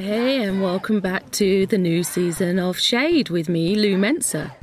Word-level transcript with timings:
Hey, 0.00 0.42
and 0.42 0.62
welcome 0.62 1.00
back 1.00 1.30
to 1.32 1.66
the 1.66 1.76
new 1.76 2.02
season 2.02 2.58
of 2.58 2.78
Shade 2.78 3.28
with 3.28 3.50
me, 3.50 3.74
Lou 3.74 3.98
Mensah. 3.98 4.61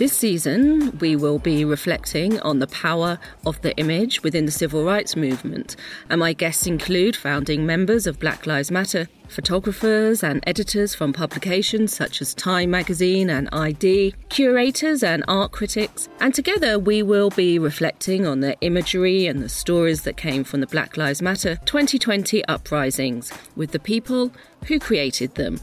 This 0.00 0.16
season, 0.16 0.96
we 1.00 1.14
will 1.14 1.38
be 1.38 1.62
reflecting 1.62 2.40
on 2.40 2.58
the 2.58 2.66
power 2.66 3.18
of 3.44 3.60
the 3.60 3.76
image 3.76 4.22
within 4.22 4.46
the 4.46 4.50
civil 4.50 4.82
rights 4.82 5.14
movement, 5.14 5.76
and 6.08 6.20
my 6.20 6.32
guests 6.32 6.66
include 6.66 7.14
founding 7.14 7.66
members 7.66 8.06
of 8.06 8.18
Black 8.18 8.46
Lives 8.46 8.70
Matter, 8.70 9.08
photographers 9.28 10.22
and 10.22 10.42
editors 10.46 10.94
from 10.94 11.12
publications 11.12 11.94
such 11.94 12.22
as 12.22 12.32
Time 12.32 12.70
magazine 12.70 13.28
and 13.28 13.50
i-D, 13.52 14.14
curators 14.30 15.02
and 15.02 15.22
art 15.28 15.52
critics, 15.52 16.08
and 16.18 16.34
together 16.34 16.78
we 16.78 17.02
will 17.02 17.28
be 17.28 17.58
reflecting 17.58 18.26
on 18.26 18.40
the 18.40 18.58
imagery 18.62 19.26
and 19.26 19.42
the 19.42 19.50
stories 19.50 20.00
that 20.04 20.16
came 20.16 20.44
from 20.44 20.62
the 20.62 20.66
Black 20.66 20.96
Lives 20.96 21.20
Matter 21.20 21.56
2020 21.66 22.42
uprisings 22.46 23.30
with 23.54 23.72
the 23.72 23.78
people 23.78 24.32
who 24.64 24.78
created 24.78 25.34
them. 25.34 25.60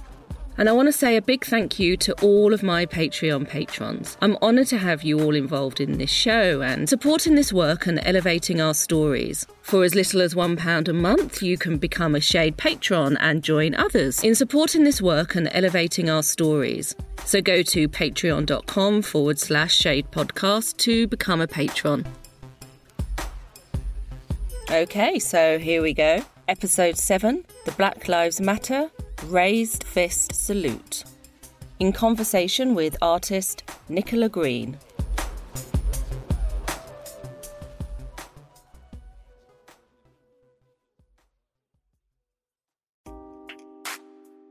And 0.60 0.68
I 0.68 0.72
want 0.72 0.88
to 0.88 0.92
say 0.92 1.16
a 1.16 1.22
big 1.22 1.46
thank 1.46 1.78
you 1.78 1.96
to 1.98 2.14
all 2.24 2.52
of 2.52 2.64
my 2.64 2.88
Patreon 2.88 3.48
patrons. 3.48 4.18
I'm 4.22 4.38
honoured 4.38 4.68
to 4.68 4.80
have 4.80 5.04
you 5.04 5.20
all 5.22 5.36
involved 5.36 5.80
in 5.80 6.00
this 6.00 6.10
show 6.10 6.64
and 6.64 6.90
supporting 6.90 7.36
this 7.36 7.54
work 7.54 7.86
and 7.86 8.00
elevating 8.04 8.60
our 8.60 8.74
stories. 8.74 9.46
For 9.62 9.84
as 9.84 9.94
little 9.94 10.20
as 10.20 10.34
£1 10.34 10.88
a 10.88 10.94
month, 10.94 11.44
you 11.44 11.60
can 11.60 11.78
become 11.78 12.16
a 12.16 12.20
Shade 12.20 12.58
patron 12.58 13.18
and 13.18 13.44
join 13.44 13.76
others 13.76 14.24
in 14.24 14.34
supporting 14.34 14.84
this 14.84 15.00
work 15.00 15.36
and 15.36 15.48
elevating 15.52 16.10
our 16.10 16.24
stories. 16.24 16.96
So 17.24 17.40
go 17.40 17.62
to 17.62 17.88
patreon.com 17.88 19.04
forward 19.04 19.38
slash 19.38 19.76
shade 19.76 20.10
podcast 20.10 20.78
to 20.78 21.06
become 21.06 21.40
a 21.40 21.48
patron. 21.48 22.08
Okay, 24.72 25.20
so 25.20 25.60
here 25.60 25.84
we 25.84 25.94
go. 25.94 26.24
Episode 26.48 26.98
7 26.98 27.46
The 27.66 27.72
Black 27.74 28.08
Lives 28.08 28.42
Matter 28.42 28.90
Raised 29.26 29.84
Fist 29.84 30.34
Salute. 30.34 31.04
In 31.80 31.92
conversation 31.92 32.76
with 32.76 32.96
artist 33.02 33.64
Nicola 33.90 34.30
Green. 34.30 34.78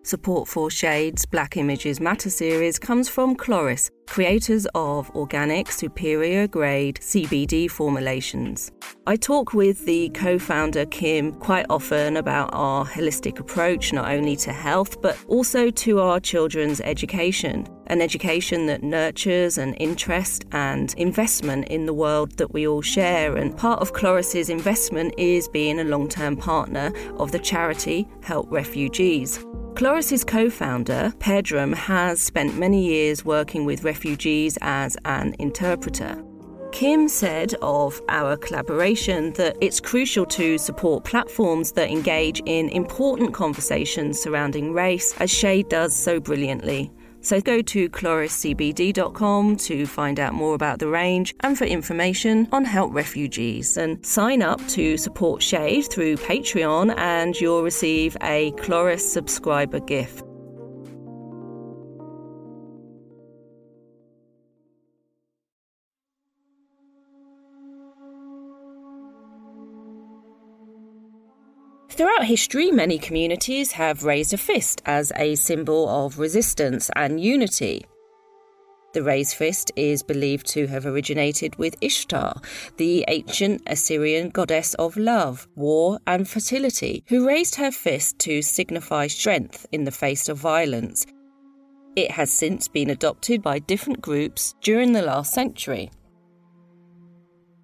Support 0.07 0.47
for 0.47 0.71
Shade's 0.71 1.27
Black 1.27 1.57
Images 1.57 1.99
Matter 1.99 2.31
series 2.31 2.79
comes 2.79 3.09
from 3.09 3.35
Kloris, 3.35 3.91
creators 4.07 4.65
of 4.73 5.11
organic, 5.17 5.73
superior 5.73 6.47
grade 6.47 7.01
CBD 7.03 7.69
formulations. 7.69 8.71
I 9.09 9.17
talk 9.17 9.53
with 9.53 9.85
the 9.85 10.11
co 10.11 10.39
founder 10.39 10.87
Kim 10.87 11.33
quite 11.33 11.67
often 11.69 12.19
about 12.19 12.51
our 12.53 12.87
holistic 12.87 13.41
approach, 13.41 13.93
not 13.93 14.09
only 14.09 14.37
to 14.37 14.53
health, 14.53 15.03
but 15.03 15.19
also 15.27 15.71
to 15.71 15.99
our 15.99 16.21
children's 16.21 16.81
education. 16.83 17.67
An 17.89 18.01
education 18.01 18.67
that 18.67 18.85
nurtures 18.85 19.59
an 19.59 19.75
interest 19.75 20.45
and 20.53 20.95
investment 20.95 21.67
in 21.67 21.85
the 21.85 21.95
world 21.95 22.31
that 22.37 22.53
we 22.53 22.69
all 22.69 22.81
share. 22.81 23.37
And 23.37 23.57
part 23.57 23.81
of 23.81 23.93
Kloris's 23.93 24.51
investment 24.51 25.15
is 25.19 25.49
being 25.49 25.81
a 25.81 25.85
long 25.85 26.09
term 26.09 26.37
partner 26.37 26.93
of 27.17 27.33
the 27.33 27.41
charity 27.41 28.07
Help 28.23 28.49
Refugees. 28.53 29.45
Kloris's 29.77 30.25
co 30.25 30.49
founder, 30.49 31.13
Pedram, 31.19 31.75
has 31.75 32.19
spent 32.19 32.57
many 32.57 32.83
years 32.87 33.27
working 33.27 33.67
with 33.67 33.85
refugees 33.85 34.57
as 34.63 34.97
an 35.05 35.37
interpreter. 35.39 36.25
Kim 36.73 37.09
said 37.09 37.53
of 37.61 38.01
our 38.09 38.39
collaboration 38.39 39.35
that 39.35 39.55
it's 39.61 39.79
crucial 39.79 40.25
to 40.27 40.57
support 40.57 41.05
platforms 41.05 41.73
that 41.73 41.91
engage 41.91 42.41
in 42.47 42.71
important 42.71 43.35
conversations 43.35 44.19
surrounding 44.19 44.73
race, 44.73 45.15
as 45.21 45.31
Shade 45.31 45.69
does 45.69 45.95
so 45.95 46.21
brilliantly. 46.21 46.91
So 47.27 47.41
go 47.41 47.61
to 47.61 47.89
kloriscbd.com 47.89 49.57
to 49.57 49.87
find 49.87 50.21
out 50.21 50.33
more 50.33 50.55
about 50.55 50.79
the 50.79 50.87
range 50.87 51.35
and 51.41 51.59
for 51.59 51.65
information 51.65 52.47
on 52.53 52.65
Help 52.65 52.95
Refugees. 52.95 53.77
And 53.77 54.07
sign 54.07 54.43
up 54.43 54.65
to 54.69 54.97
support 54.97 55.43
Shade 55.43 55.87
through 55.91 56.19
Patreon 56.19 56.97
and 56.97 57.35
you'll 57.35 57.65
receive 57.65 58.17
a 58.23 58.53
Kloris 58.53 59.01
subscriber 59.01 59.81
gift. 59.81 60.26
Throughout 71.97 72.27
history, 72.27 72.71
many 72.71 72.99
communities 72.99 73.73
have 73.73 74.05
raised 74.05 74.35
a 74.35 74.37
fist 74.37 74.83
as 74.85 75.13
a 75.17 75.35
symbol 75.35 75.89
of 75.89 76.19
resistance 76.19 76.91
and 76.95 77.19
unity. 77.19 77.87
The 78.93 79.03
raised 79.03 79.35
fist 79.35 79.73
is 79.77 80.03
believed 80.03 80.47
to 80.49 80.67
have 80.67 80.85
originated 80.85 81.57
with 81.57 81.75
Ishtar, 81.81 82.39
the 82.77 83.07
ancient 83.09 83.63
Assyrian 83.67 84.29
goddess 84.29 84.75
of 84.75 84.99
love, 84.99 85.49
war, 85.55 85.99
and 86.07 86.29
fertility, 86.29 87.03
who 87.09 87.27
raised 87.27 87.55
her 87.55 87.71
fist 87.71 88.19
to 88.21 88.43
signify 88.43 89.07
strength 89.07 89.67
in 89.73 89.85
the 89.85 89.91
face 89.91 90.29
of 90.29 90.37
violence. 90.37 91.07
It 91.97 92.11
has 92.11 92.31
since 92.31 92.69
been 92.69 92.91
adopted 92.91 93.41
by 93.41 93.61
different 93.61 94.03
groups 94.03 94.55
during 94.61 94.93
the 94.93 95.01
last 95.01 95.33
century. 95.33 95.91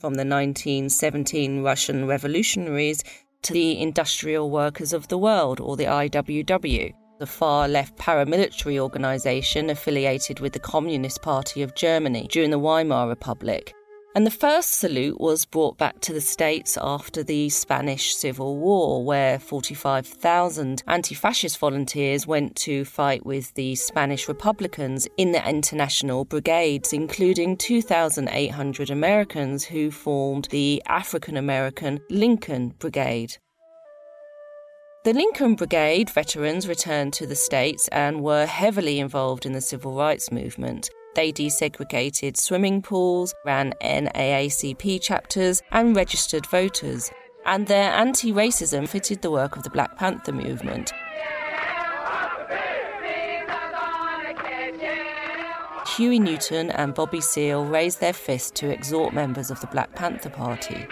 From 0.00 0.14
the 0.14 0.25
1917 0.25 1.62
Russian 1.62 2.06
revolutionaries 2.06 3.04
to 3.43 3.53
the 3.53 3.81
Industrial 3.81 4.49
Workers 4.51 4.93
of 4.93 5.09
the 5.09 5.19
World, 5.19 5.61
or 5.61 5.77
the 5.77 5.85
IWW, 5.85 6.93
the 7.19 7.27
far 7.27 7.69
left 7.69 7.97
paramilitary 7.97 8.79
organisation 8.79 9.71
affiliated 9.71 10.41
with 10.41 10.53
the 10.53 10.59
Communist 10.59 11.23
Party 11.23 11.63
of 11.63 11.75
Germany 11.75 12.29
during 12.31 12.51
the 12.51 12.59
Weimar 12.59 13.09
Republic. 13.09 13.75
And 14.15 14.27
the 14.27 14.31
first 14.31 14.75
salute 14.75 15.19
was 15.19 15.47
brought 15.47 15.78
back 15.78 16.00
to 16.00 16.12
the 16.12 16.21
States 16.21 16.77
after 16.78 17.23
the 17.23 17.49
Spanish 17.49 18.15
Civil 18.15 18.59
War, 18.59 19.03
where 19.03 19.39
45,000 19.39 20.83
anti 20.87 21.15
fascist 21.15 21.59
volunteers 21.59 22.27
went 22.27 22.55
to 22.56 22.84
fight 22.84 23.25
with 23.25 23.55
the 23.55 23.75
Spanish 23.75 24.28
Republicans 24.28 25.09
in 25.17 25.33
the 25.33 25.49
international 25.49 26.27
brigades, 26.27 26.93
including 26.93 27.56
2,800 27.56 28.91
Americans 28.91 29.65
who 29.65 29.91
formed 29.91 30.47
the 30.50 30.83
African 30.87 31.39
American 31.39 31.99
Lincoln 32.11 32.75
Brigade. 32.79 33.39
The 35.05 35.15
Lincoln 35.15 35.55
Brigade 35.55 36.11
veterans 36.11 36.69
returned 36.69 37.15
to 37.15 37.27
the 37.27 37.34
States 37.34 37.89
and 37.89 38.23
were 38.23 38.44
heavily 38.44 39.00
involved 39.00 39.47
in 39.47 39.53
the 39.53 39.62
civil 39.62 39.97
rights 39.97 40.31
movement. 40.31 40.91
They 41.15 41.33
desegregated 41.33 42.37
swimming 42.37 42.83
pools, 42.83 43.34
ran 43.45 43.75
NAACP 43.83 45.00
chapters, 45.00 45.62
and 45.71 45.95
registered 45.95 46.47
voters. 46.47 47.11
And 47.45 47.67
their 47.67 47.93
anti 47.93 48.33
racism 48.33 48.89
fitted 48.89 49.21
the 49.21 49.31
work 49.31 49.56
of 49.56 49.62
the 49.62 49.71
Black 49.71 49.97
Panther 49.97 50.33
movement. 50.33 50.93
Huey 55.97 56.19
Newton 56.19 56.71
and 56.71 56.95
Bobby 56.95 57.21
Seale 57.21 57.67
raised 57.67 58.00
their 58.00 58.15
fist 58.15 58.55
to 58.56 58.71
exhort 58.71 59.12
members 59.12 59.50
of 59.50 59.61
the 59.61 59.67
Black 59.67 59.94
Panther 59.94 60.31
Party. 60.31 60.87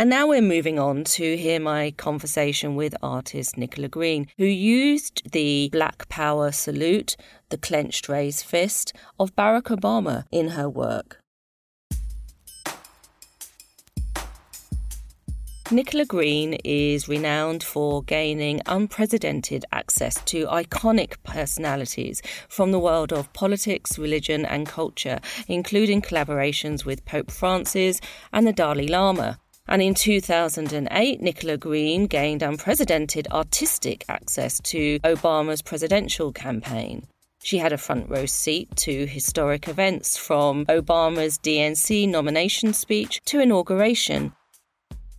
And 0.00 0.08
now 0.08 0.28
we're 0.28 0.40
moving 0.40 0.78
on 0.78 1.04
to 1.04 1.36
hear 1.36 1.60
my 1.60 1.90
conversation 1.90 2.74
with 2.74 2.94
artist 3.02 3.58
Nicola 3.58 3.86
Green, 3.86 4.28
who 4.38 4.46
used 4.46 5.30
the 5.30 5.68
Black 5.72 6.08
Power 6.08 6.52
salute, 6.52 7.18
the 7.50 7.58
clenched 7.58 8.08
raised 8.08 8.46
fist, 8.46 8.94
of 9.18 9.36
Barack 9.36 9.64
Obama 9.64 10.24
in 10.32 10.48
her 10.48 10.70
work. 10.70 11.20
Nicola 15.70 16.06
Green 16.06 16.54
is 16.64 17.06
renowned 17.06 17.62
for 17.62 18.02
gaining 18.02 18.62
unprecedented 18.64 19.66
access 19.70 20.14
to 20.24 20.46
iconic 20.46 21.16
personalities 21.24 22.22
from 22.48 22.72
the 22.72 22.78
world 22.78 23.12
of 23.12 23.30
politics, 23.34 23.98
religion, 23.98 24.46
and 24.46 24.66
culture, 24.66 25.20
including 25.46 26.00
collaborations 26.00 26.86
with 26.86 27.04
Pope 27.04 27.30
Francis 27.30 28.00
and 28.32 28.46
the 28.46 28.52
Dalai 28.54 28.88
Lama. 28.88 29.38
And 29.68 29.80
in 29.82 29.94
2008, 29.94 31.20
Nicola 31.20 31.56
Green 31.56 32.06
gained 32.06 32.42
unprecedented 32.42 33.28
artistic 33.30 34.04
access 34.08 34.60
to 34.64 34.98
Obama's 35.00 35.62
presidential 35.62 36.32
campaign. 36.32 37.06
She 37.42 37.58
had 37.58 37.72
a 37.72 37.78
front 37.78 38.10
row 38.10 38.26
seat 38.26 38.68
to 38.76 39.06
historic 39.06 39.66
events 39.68 40.16
from 40.16 40.66
Obama's 40.66 41.38
DNC 41.38 42.08
nomination 42.08 42.74
speech 42.74 43.20
to 43.26 43.40
inauguration. 43.40 44.32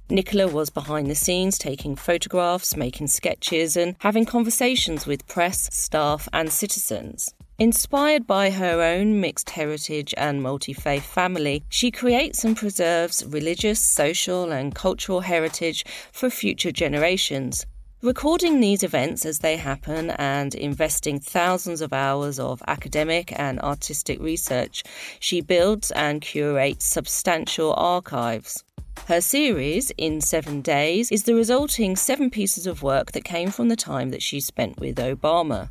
Nicola 0.09 0.47
was 0.47 0.69
behind 0.69 1.09
the 1.09 1.15
scenes 1.15 1.57
taking 1.57 1.95
photographs, 1.95 2.75
making 2.75 3.07
sketches, 3.07 3.77
and 3.77 3.95
having 3.99 4.25
conversations 4.25 5.07
with 5.07 5.25
press, 5.25 5.69
staff, 5.71 6.27
and 6.33 6.51
citizens. 6.51 7.33
Inspired 7.61 8.25
by 8.25 8.49
her 8.49 8.81
own 8.81 9.21
mixed 9.21 9.51
heritage 9.51 10.15
and 10.17 10.41
multi 10.41 10.73
faith 10.73 11.05
family, 11.05 11.63
she 11.69 11.91
creates 11.91 12.43
and 12.43 12.57
preserves 12.57 13.23
religious, 13.23 13.79
social, 13.79 14.51
and 14.51 14.73
cultural 14.73 15.21
heritage 15.21 15.85
for 16.11 16.31
future 16.31 16.71
generations. 16.71 17.67
Recording 18.01 18.59
these 18.61 18.81
events 18.81 19.27
as 19.27 19.37
they 19.37 19.57
happen 19.57 20.09
and 20.09 20.55
investing 20.55 21.19
thousands 21.19 21.81
of 21.81 21.93
hours 21.93 22.39
of 22.39 22.63
academic 22.67 23.31
and 23.39 23.59
artistic 23.59 24.19
research, 24.19 24.81
she 25.19 25.39
builds 25.39 25.91
and 25.91 26.19
curates 26.19 26.87
substantial 26.87 27.75
archives. 27.77 28.63
Her 29.05 29.21
series, 29.21 29.91
In 29.99 30.19
Seven 30.19 30.61
Days, 30.61 31.11
is 31.11 31.25
the 31.25 31.35
resulting 31.35 31.95
seven 31.95 32.31
pieces 32.31 32.65
of 32.65 32.81
work 32.81 33.11
that 33.11 33.23
came 33.23 33.51
from 33.51 33.69
the 33.69 33.75
time 33.75 34.09
that 34.09 34.23
she 34.23 34.39
spent 34.39 34.79
with 34.79 34.95
Obama. 34.95 35.69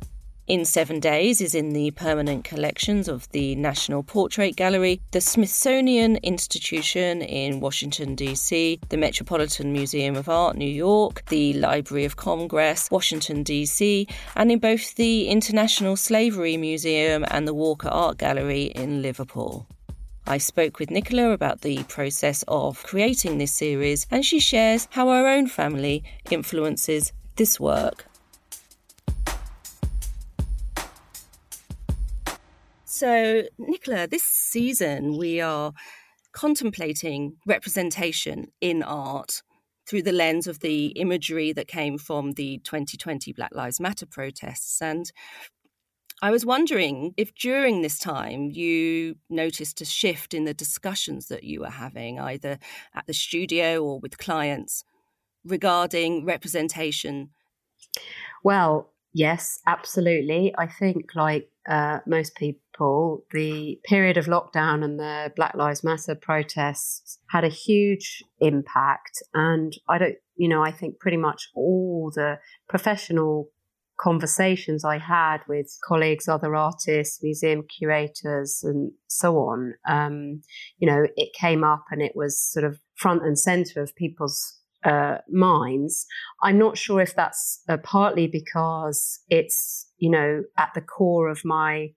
In 0.51 0.65
Seven 0.65 0.99
Days 0.99 1.39
is 1.39 1.55
in 1.55 1.69
the 1.69 1.91
permanent 1.91 2.43
collections 2.43 3.07
of 3.07 3.29
the 3.29 3.55
National 3.55 4.03
Portrait 4.03 4.53
Gallery, 4.57 4.99
the 5.11 5.21
Smithsonian 5.21 6.17
Institution 6.17 7.21
in 7.21 7.61
Washington, 7.61 8.15
D.C., 8.15 8.81
the 8.89 8.97
Metropolitan 8.97 9.71
Museum 9.71 10.17
of 10.17 10.27
Art, 10.27 10.57
New 10.57 10.69
York, 10.69 11.23
the 11.29 11.53
Library 11.53 12.03
of 12.03 12.17
Congress, 12.17 12.89
Washington, 12.91 13.43
D.C., 13.43 14.05
and 14.35 14.51
in 14.51 14.59
both 14.59 14.95
the 14.95 15.29
International 15.29 15.95
Slavery 15.95 16.57
Museum 16.57 17.23
and 17.31 17.47
the 17.47 17.53
Walker 17.53 17.87
Art 17.87 18.17
Gallery 18.17 18.63
in 18.63 19.01
Liverpool. 19.01 19.65
I 20.27 20.37
spoke 20.37 20.79
with 20.79 20.91
Nicola 20.91 21.31
about 21.31 21.61
the 21.61 21.81
process 21.85 22.43
of 22.49 22.83
creating 22.83 23.37
this 23.37 23.53
series, 23.53 24.05
and 24.11 24.25
she 24.25 24.41
shares 24.41 24.89
how 24.91 25.07
her 25.07 25.29
own 25.29 25.47
family 25.47 26.03
influences 26.29 27.13
this 27.37 27.57
work. 27.57 28.05
So, 33.01 33.45
Nicola, 33.57 34.07
this 34.07 34.21
season 34.21 35.17
we 35.17 35.41
are 35.41 35.73
contemplating 36.33 37.37
representation 37.47 38.51
in 38.61 38.83
art 38.83 39.41
through 39.87 40.03
the 40.03 40.11
lens 40.11 40.45
of 40.45 40.59
the 40.59 40.89
imagery 40.89 41.51
that 41.51 41.67
came 41.67 41.97
from 41.97 42.33
the 42.33 42.59
2020 42.59 43.33
Black 43.33 43.55
Lives 43.55 43.79
Matter 43.79 44.05
protests. 44.05 44.79
And 44.83 45.11
I 46.21 46.29
was 46.29 46.45
wondering 46.45 47.15
if 47.17 47.33
during 47.33 47.81
this 47.81 47.97
time 47.97 48.51
you 48.51 49.15
noticed 49.31 49.81
a 49.81 49.85
shift 49.85 50.35
in 50.35 50.45
the 50.45 50.53
discussions 50.53 51.25
that 51.29 51.43
you 51.43 51.61
were 51.61 51.71
having, 51.71 52.19
either 52.19 52.59
at 52.93 53.07
the 53.07 53.15
studio 53.15 53.83
or 53.83 53.99
with 53.99 54.19
clients, 54.19 54.83
regarding 55.43 56.23
representation. 56.23 57.31
Well, 58.43 58.91
yes, 59.11 59.59
absolutely. 59.65 60.53
I 60.55 60.67
think, 60.67 61.15
like 61.15 61.50
uh, 61.67 61.99
most 62.07 62.35
people, 62.35 63.23
the 63.31 63.79
period 63.85 64.17
of 64.17 64.25
lockdown 64.25 64.83
and 64.83 64.99
the 64.99 65.31
Black 65.35 65.55
Lives 65.55 65.83
Matter 65.83 66.15
protests 66.15 67.19
had 67.29 67.43
a 67.43 67.49
huge 67.49 68.23
impact. 68.39 69.21
And 69.33 69.73
I 69.87 69.97
don't, 69.97 70.15
you 70.35 70.49
know, 70.49 70.63
I 70.63 70.71
think 70.71 70.99
pretty 70.99 71.17
much 71.17 71.49
all 71.55 72.11
the 72.13 72.39
professional 72.67 73.49
conversations 74.01 74.83
I 74.83 74.97
had 74.97 75.41
with 75.47 75.77
colleagues, 75.87 76.27
other 76.27 76.55
artists, 76.55 77.21
museum 77.21 77.63
curators, 77.77 78.61
and 78.63 78.91
so 79.07 79.35
on, 79.35 79.75
um, 79.87 80.41
you 80.79 80.89
know, 80.89 81.05
it 81.15 81.29
came 81.39 81.63
up 81.63 81.85
and 81.91 82.01
it 82.01 82.13
was 82.15 82.41
sort 82.41 82.65
of 82.65 82.79
front 82.95 83.23
and 83.23 83.37
center 83.37 83.81
of 83.81 83.95
people's 83.95 84.60
uh, 84.83 85.17
minds. 85.29 86.05
I'm 86.41 86.57
not 86.57 86.77
sure 86.77 87.01
if 87.01 87.15
that's 87.15 87.61
uh, 87.69 87.77
partly 87.77 88.27
because 88.27 89.19
it's, 89.29 89.91
you 89.97 90.09
know, 90.09 90.43
at 90.57 90.71
the 90.73 90.81
core 90.81 91.29
of 91.29 91.45
my 91.45 91.91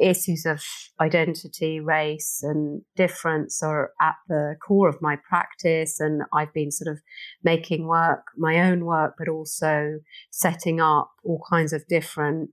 issues 0.00 0.44
of 0.44 0.62
identity, 1.00 1.80
race, 1.80 2.40
and 2.42 2.82
difference 2.96 3.62
are 3.62 3.92
at 4.00 4.16
the 4.28 4.56
core 4.66 4.88
of 4.88 5.00
my 5.00 5.16
practice. 5.28 6.00
And 6.00 6.22
I've 6.32 6.52
been 6.52 6.70
sort 6.70 6.92
of 6.92 7.00
making 7.42 7.86
work, 7.86 8.24
my 8.36 8.60
own 8.60 8.84
work, 8.84 9.14
but 9.18 9.28
also 9.28 10.00
setting 10.30 10.80
up 10.80 11.10
all 11.24 11.42
kinds 11.48 11.72
of 11.72 11.86
different 11.88 12.50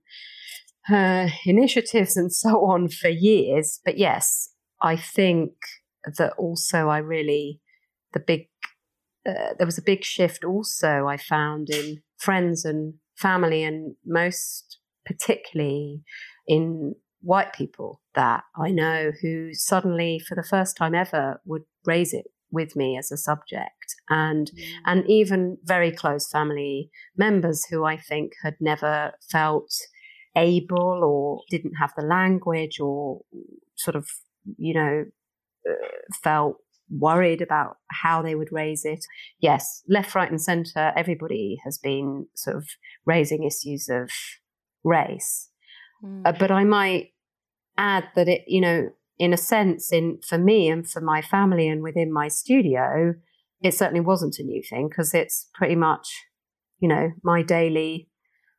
uh, 0.90 1.28
initiatives 1.44 2.16
and 2.16 2.32
so 2.32 2.64
on 2.64 2.88
for 2.88 3.08
years. 3.08 3.80
But 3.84 3.98
yes, 3.98 4.50
I 4.80 4.96
think 4.96 5.52
that 6.16 6.32
also 6.38 6.88
I 6.88 6.98
really, 6.98 7.60
the 8.12 8.20
big, 8.20 8.48
uh, 9.26 9.54
there 9.58 9.66
was 9.66 9.78
a 9.78 9.82
big 9.82 10.04
shift 10.04 10.44
also 10.44 11.06
I 11.06 11.16
found 11.16 11.68
in 11.70 12.02
friends 12.16 12.64
and 12.64 12.94
family 13.16 13.64
and 13.64 13.96
most 14.04 14.78
particularly 15.04 16.02
in 16.46 16.94
white 17.22 17.52
people 17.52 18.00
that 18.14 18.44
I 18.56 18.70
know 18.70 19.12
who 19.20 19.52
suddenly, 19.52 20.18
for 20.18 20.34
the 20.34 20.42
first 20.42 20.76
time 20.76 20.94
ever, 20.94 21.40
would 21.44 21.62
raise 21.84 22.12
it 22.12 22.26
with 22.50 22.76
me 22.76 22.96
as 22.96 23.10
a 23.10 23.16
subject 23.16 23.96
and 24.08 24.50
mm. 24.52 24.64
and 24.86 25.04
even 25.08 25.58
very 25.64 25.90
close 25.90 26.30
family 26.30 26.90
members 27.16 27.66
who 27.68 27.84
I 27.84 27.96
think 27.96 28.32
had 28.42 28.54
never 28.60 29.12
felt 29.30 29.74
able 30.36 31.00
or 31.02 31.42
didn't 31.50 31.74
have 31.74 31.92
the 31.96 32.06
language 32.06 32.78
or 32.78 33.22
sort 33.74 33.96
of 33.96 34.08
you 34.56 34.74
know 34.74 35.04
uh, 35.68 35.86
felt 36.22 36.58
worried 36.90 37.42
about 37.42 37.76
how 37.90 38.22
they 38.22 38.34
would 38.34 38.52
raise 38.52 38.84
it 38.84 39.04
yes 39.40 39.82
left 39.88 40.14
right 40.14 40.30
and 40.30 40.40
center 40.40 40.92
everybody 40.96 41.58
has 41.64 41.78
been 41.78 42.26
sort 42.34 42.56
of 42.56 42.68
raising 43.04 43.42
issues 43.42 43.88
of 43.88 44.10
race 44.84 45.50
mm. 46.04 46.22
uh, 46.24 46.32
but 46.32 46.50
I 46.50 46.64
might 46.64 47.10
add 47.78 48.08
that 48.14 48.28
it, 48.28 48.42
you 48.46 48.60
know, 48.60 48.90
in 49.18 49.32
a 49.32 49.36
sense, 49.36 49.92
in 49.92 50.18
for 50.26 50.38
me 50.38 50.68
and 50.68 50.88
for 50.88 51.00
my 51.00 51.22
family 51.22 51.68
and 51.68 51.82
within 51.82 52.12
my 52.12 52.28
studio, 52.28 53.14
it 53.62 53.74
certainly 53.74 54.00
wasn't 54.00 54.38
a 54.38 54.44
new 54.44 54.62
thing 54.62 54.88
because 54.88 55.14
it's 55.14 55.48
pretty 55.54 55.76
much, 55.76 56.08
you 56.78 56.88
know, 56.88 57.12
my 57.22 57.42
daily 57.42 58.08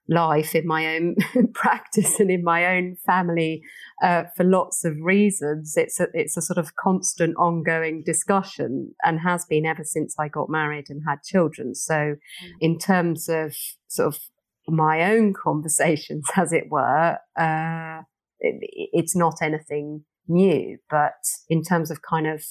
life 0.09 0.55
in 0.55 0.65
my 0.65 0.95
own 0.95 1.15
practice 1.53 2.19
and 2.19 2.31
in 2.31 2.43
my 2.43 2.65
own 2.77 2.95
family 3.05 3.61
uh, 4.01 4.23
for 4.35 4.43
lots 4.43 4.85
of 4.85 4.95
reasons. 5.01 5.75
It's 5.75 5.99
a, 5.99 6.07
it's 6.13 6.37
a 6.37 6.41
sort 6.41 6.57
of 6.57 6.75
constant 6.75 7.35
ongoing 7.37 8.03
discussion 8.05 8.93
and 9.03 9.19
has 9.21 9.45
been 9.45 9.65
ever 9.65 9.83
since 9.83 10.15
I 10.17 10.27
got 10.27 10.49
married 10.49 10.89
and 10.89 11.01
had 11.07 11.23
children. 11.23 11.75
So, 11.75 11.93
mm. 11.93 12.17
in 12.59 12.77
terms 12.77 13.29
of 13.29 13.55
sort 13.87 14.07
of 14.07 14.19
my 14.67 15.11
own 15.11 15.33
conversations, 15.43 16.25
as 16.35 16.53
it 16.53 16.65
were, 16.69 17.17
uh, 17.37 18.01
it, 18.39 18.89
it's 18.93 19.15
not 19.15 19.41
anything 19.41 20.05
new, 20.27 20.77
but 20.89 21.23
in 21.49 21.63
terms 21.63 21.91
of 21.91 22.01
kind 22.01 22.27
of 22.27 22.43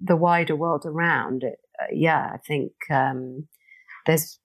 the 0.00 0.16
wider 0.16 0.56
world 0.56 0.84
around, 0.86 1.42
it, 1.42 1.58
uh, 1.80 1.86
yeah, 1.92 2.30
I 2.32 2.38
think 2.38 2.72
um, 2.90 3.48
there's 4.06 4.38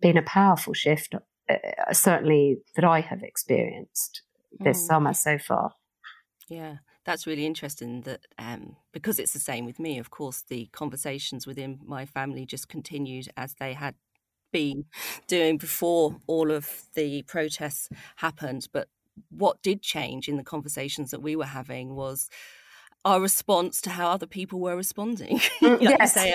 been 0.00 0.16
a 0.16 0.22
powerful 0.22 0.72
shift, 0.72 1.14
uh, 1.50 1.92
certainly 1.92 2.58
that 2.76 2.84
I 2.84 3.00
have 3.00 3.22
experienced 3.22 4.22
this 4.58 4.82
mm. 4.82 4.86
summer 4.86 5.14
so 5.14 5.38
far. 5.38 5.72
Yeah, 6.48 6.76
that's 7.04 7.26
really 7.26 7.46
interesting. 7.46 8.02
That 8.02 8.26
um, 8.38 8.76
because 8.92 9.18
it's 9.18 9.32
the 9.32 9.38
same 9.40 9.64
with 9.64 9.78
me. 9.78 9.98
Of 9.98 10.10
course, 10.10 10.42
the 10.48 10.66
conversations 10.72 11.46
within 11.46 11.80
my 11.84 12.06
family 12.06 12.46
just 12.46 12.68
continued 12.68 13.28
as 13.36 13.54
they 13.54 13.74
had 13.74 13.94
been 14.52 14.84
doing 15.28 15.58
before 15.58 16.16
all 16.26 16.50
of 16.50 16.82
the 16.94 17.22
protests 17.22 17.88
happened. 18.16 18.66
But 18.72 18.88
what 19.30 19.62
did 19.62 19.82
change 19.82 20.28
in 20.28 20.36
the 20.36 20.44
conversations 20.44 21.10
that 21.10 21.22
we 21.22 21.36
were 21.36 21.44
having 21.44 21.94
was 21.94 22.28
our 23.04 23.20
response 23.20 23.80
to 23.82 23.90
how 23.90 24.10
other 24.10 24.26
people 24.26 24.60
were 24.60 24.76
responding. 24.76 25.40
like 25.62 25.80
yes. 25.80 26.14
say, 26.14 26.34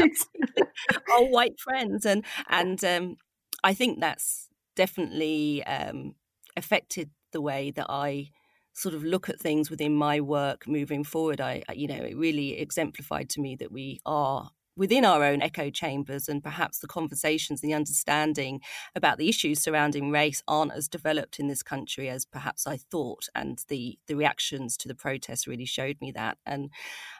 our 1.13 1.25
white 1.25 1.59
friends, 1.59 2.05
and 2.05 2.25
and 2.49 2.83
um, 2.83 3.17
I 3.63 3.73
think 3.73 3.99
that's 3.99 4.49
definitely 4.75 5.63
um, 5.65 6.15
affected 6.57 7.09
the 7.31 7.41
way 7.41 7.71
that 7.71 7.87
I 7.89 8.31
sort 8.73 8.93
of 8.93 9.03
look 9.03 9.29
at 9.29 9.39
things 9.39 9.69
within 9.69 9.93
my 9.93 10.19
work 10.19 10.67
moving 10.67 11.03
forward. 11.03 11.39
I, 11.39 11.63
you 11.73 11.87
know, 11.87 11.95
it 11.95 12.17
really 12.17 12.59
exemplified 12.59 13.29
to 13.31 13.41
me 13.41 13.55
that 13.55 13.71
we 13.71 13.99
are 14.05 14.51
within 14.75 15.05
our 15.05 15.23
own 15.23 15.41
echo 15.41 15.69
chambers 15.69 16.27
and 16.27 16.43
perhaps 16.43 16.79
the 16.79 16.87
conversations 16.87 17.61
and 17.61 17.71
the 17.71 17.75
understanding 17.75 18.61
about 18.95 19.17
the 19.17 19.29
issues 19.29 19.61
surrounding 19.61 20.11
race 20.11 20.43
aren't 20.47 20.73
as 20.73 20.87
developed 20.87 21.39
in 21.39 21.47
this 21.47 21.63
country 21.63 22.09
as 22.09 22.25
perhaps 22.25 22.67
I 22.67 22.77
thought 22.77 23.27
and 23.33 23.63
the 23.67 23.97
the 24.07 24.15
reactions 24.15 24.77
to 24.77 24.87
the 24.87 24.95
protests 24.95 25.47
really 25.47 25.65
showed 25.65 25.97
me 26.01 26.11
that. 26.11 26.37
And 26.45 26.69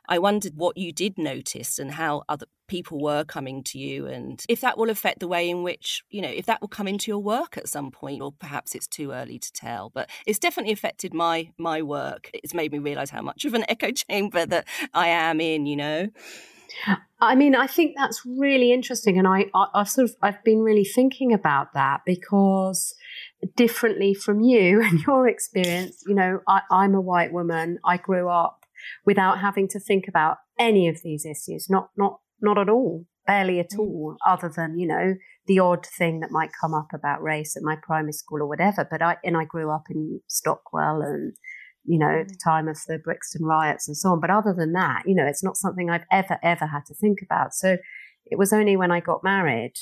I 0.08 0.20
wondered 0.20 0.54
what 0.56 0.78
you 0.78 0.92
did 0.92 1.18
notice 1.18 1.80
and 1.80 1.92
how 1.92 2.24
other 2.30 2.46
people 2.68 3.00
were 3.00 3.24
coming 3.24 3.64
to 3.64 3.78
you 3.78 4.08
and 4.08 4.44
if 4.50 4.60
that 4.62 4.78
will 4.78 4.90
affect 4.90 5.20
the 5.20 5.28
way 5.28 5.48
in 5.48 5.62
which 5.62 6.04
you 6.10 6.20
know 6.20 6.30
if 6.30 6.48
that 6.48 6.60
will 6.62 6.68
come 6.68 6.88
into 6.88 7.12
your 7.12 7.20
work 7.20 7.58
at 7.58 7.68
some 7.68 7.92
point 7.92 8.24
or 8.24 8.32
perhaps 8.32 8.74
it's 8.74 8.88
too 8.88 9.12
early 9.12 9.40
to 9.40 9.52
tell. 9.54 9.92
But 9.94 10.10
it's 10.26 10.40
definitely 10.40 10.74
affected 10.74 11.14
my 11.14 11.52
my 11.58 11.82
work. 11.82 12.30
It's 12.34 12.54
made 12.54 12.72
me 12.72 12.80
realize 12.80 13.10
how 13.10 13.22
much 13.22 13.46
of 13.46 13.54
an 13.54 13.66
echo 13.70 13.92
chamber 13.92 14.46
that 14.46 14.68
I 14.94 15.08
am 15.08 15.40
in 15.40 15.66
you 15.66 15.76
know 15.76 16.10
I 17.22 17.36
mean, 17.36 17.56
I 17.56 17.68
think 17.68 17.96
that's 17.98 18.22
really 18.26 18.72
interesting, 18.72 19.18
and 19.18 19.28
I, 19.28 19.46
I, 19.54 19.68
have 19.76 19.90
sort 19.90 20.10
of 20.10 20.16
I've 20.22 20.44
been 20.44 20.60
really 20.60 20.84
thinking 20.84 21.34
about 21.34 21.74
that 21.74 22.02
because 22.06 22.94
differently 23.56 24.14
from 24.14 24.42
you 24.42 24.82
and 24.84 25.00
your 25.02 25.28
experience, 25.28 26.04
you 26.08 26.16
know, 26.16 26.42
I, 26.48 26.62
I'm 26.70 26.94
a 26.94 27.02
white 27.02 27.32
woman. 27.32 27.80
I 27.86 27.98
grew 27.98 28.30
up 28.30 28.66
without 29.06 29.40
having 29.40 29.68
to 29.70 29.80
think 29.80 30.08
about 30.08 30.38
any 30.60 30.88
of 30.88 31.02
these 31.04 31.26
issues, 31.26 31.68
not 31.70 31.90
not 31.98 32.20
not 32.42 32.58
at 32.58 32.70
all, 32.70 33.06
barely 33.26 33.60
at 33.60 33.72
mm. 33.72 33.80
all, 33.80 34.18
other 34.26 34.52
than 34.56 34.78
you 34.78 34.88
know 34.88 35.16
the 35.48 35.60
odd 35.60 35.86
thing 35.86 36.20
that 36.20 36.32
might 36.32 36.50
come 36.60 36.74
up 36.74 36.88
about 36.94 37.22
race 37.22 37.56
at 37.56 37.64
my 37.64 37.76
primary 37.82 38.14
school 38.14 38.42
or 38.42 38.48
whatever. 38.48 38.88
But 38.90 39.02
I 39.02 39.18
and 39.24 39.38
I 39.38 39.46
grew 39.46 39.72
up 39.72 39.86
in 39.90 40.22
Stockwell 40.28 41.02
and 41.02 41.36
you 41.86 42.00
know, 42.00 42.22
at 42.22 42.28
the 42.28 42.36
mm. 42.36 42.44
time 42.44 42.68
of 42.68 42.78
the 42.88 42.98
Brixton 42.98 43.46
riots 43.46 43.88
and 43.88 43.98
so 43.98 44.10
on. 44.10 44.20
But 44.20 44.30
other 44.30 44.54
than 44.54 44.74
that, 44.74 45.04
you 45.06 45.16
know, 45.16 45.26
it's 45.26 45.44
not 45.44 45.58
something 45.58 45.90
I've 45.90 46.06
ever, 46.12 46.38
ever 46.44 46.66
had 46.66 46.86
to 46.88 46.94
think 46.94 47.20
about. 47.22 47.54
So 47.54 47.78
it 48.26 48.38
was 48.38 48.54
only 48.54 48.76
when 48.76 48.92
I 48.92 49.00
got 49.00 49.24
married 49.24 49.74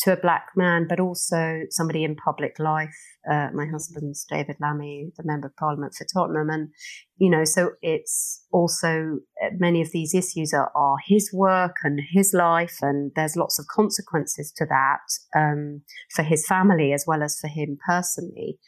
to 0.00 0.12
a 0.12 0.16
black 0.16 0.48
man, 0.56 0.86
but 0.88 0.98
also 0.98 1.60
somebody 1.68 2.04
in 2.04 2.16
public 2.16 2.58
life. 2.58 2.96
Uh, 3.30 3.48
my 3.52 3.66
husband's 3.66 4.24
David 4.24 4.56
Lammy, 4.58 5.12
the 5.16 5.24
Member 5.24 5.48
of 5.48 5.56
Parliament 5.56 5.94
for 5.94 6.06
Tottenham. 6.06 6.48
And, 6.48 6.70
you 7.18 7.28
know, 7.28 7.44
so 7.44 7.72
it's 7.82 8.42
also 8.50 9.18
uh, 9.44 9.50
many 9.58 9.82
of 9.82 9.92
these 9.92 10.14
issues 10.14 10.54
are, 10.54 10.72
are 10.74 10.96
his 11.06 11.30
work 11.34 11.76
and 11.84 12.00
his 12.12 12.32
life, 12.32 12.78
and 12.80 13.12
there's 13.14 13.36
lots 13.36 13.58
of 13.58 13.66
consequences 13.66 14.50
to 14.56 14.64
that 14.66 15.38
um, 15.38 15.82
for 16.14 16.22
his 16.22 16.46
family 16.46 16.94
as 16.94 17.04
well 17.06 17.22
as 17.22 17.38
for 17.38 17.48
him 17.48 17.76
personally. 17.86 18.58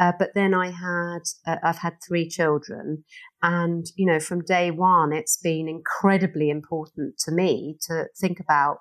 Uh, 0.00 0.12
but 0.18 0.30
then 0.34 0.54
I 0.54 0.70
had, 0.70 1.20
uh, 1.46 1.56
I've 1.62 1.78
had 1.78 1.94
three 2.06 2.26
children. 2.28 3.04
And, 3.42 3.86
you 3.96 4.06
know, 4.06 4.18
from 4.18 4.42
day 4.42 4.70
one, 4.70 5.12
it's 5.12 5.36
been 5.36 5.68
incredibly 5.68 6.48
important 6.48 7.18
to 7.26 7.32
me 7.32 7.76
to 7.82 8.06
think 8.18 8.40
about, 8.40 8.78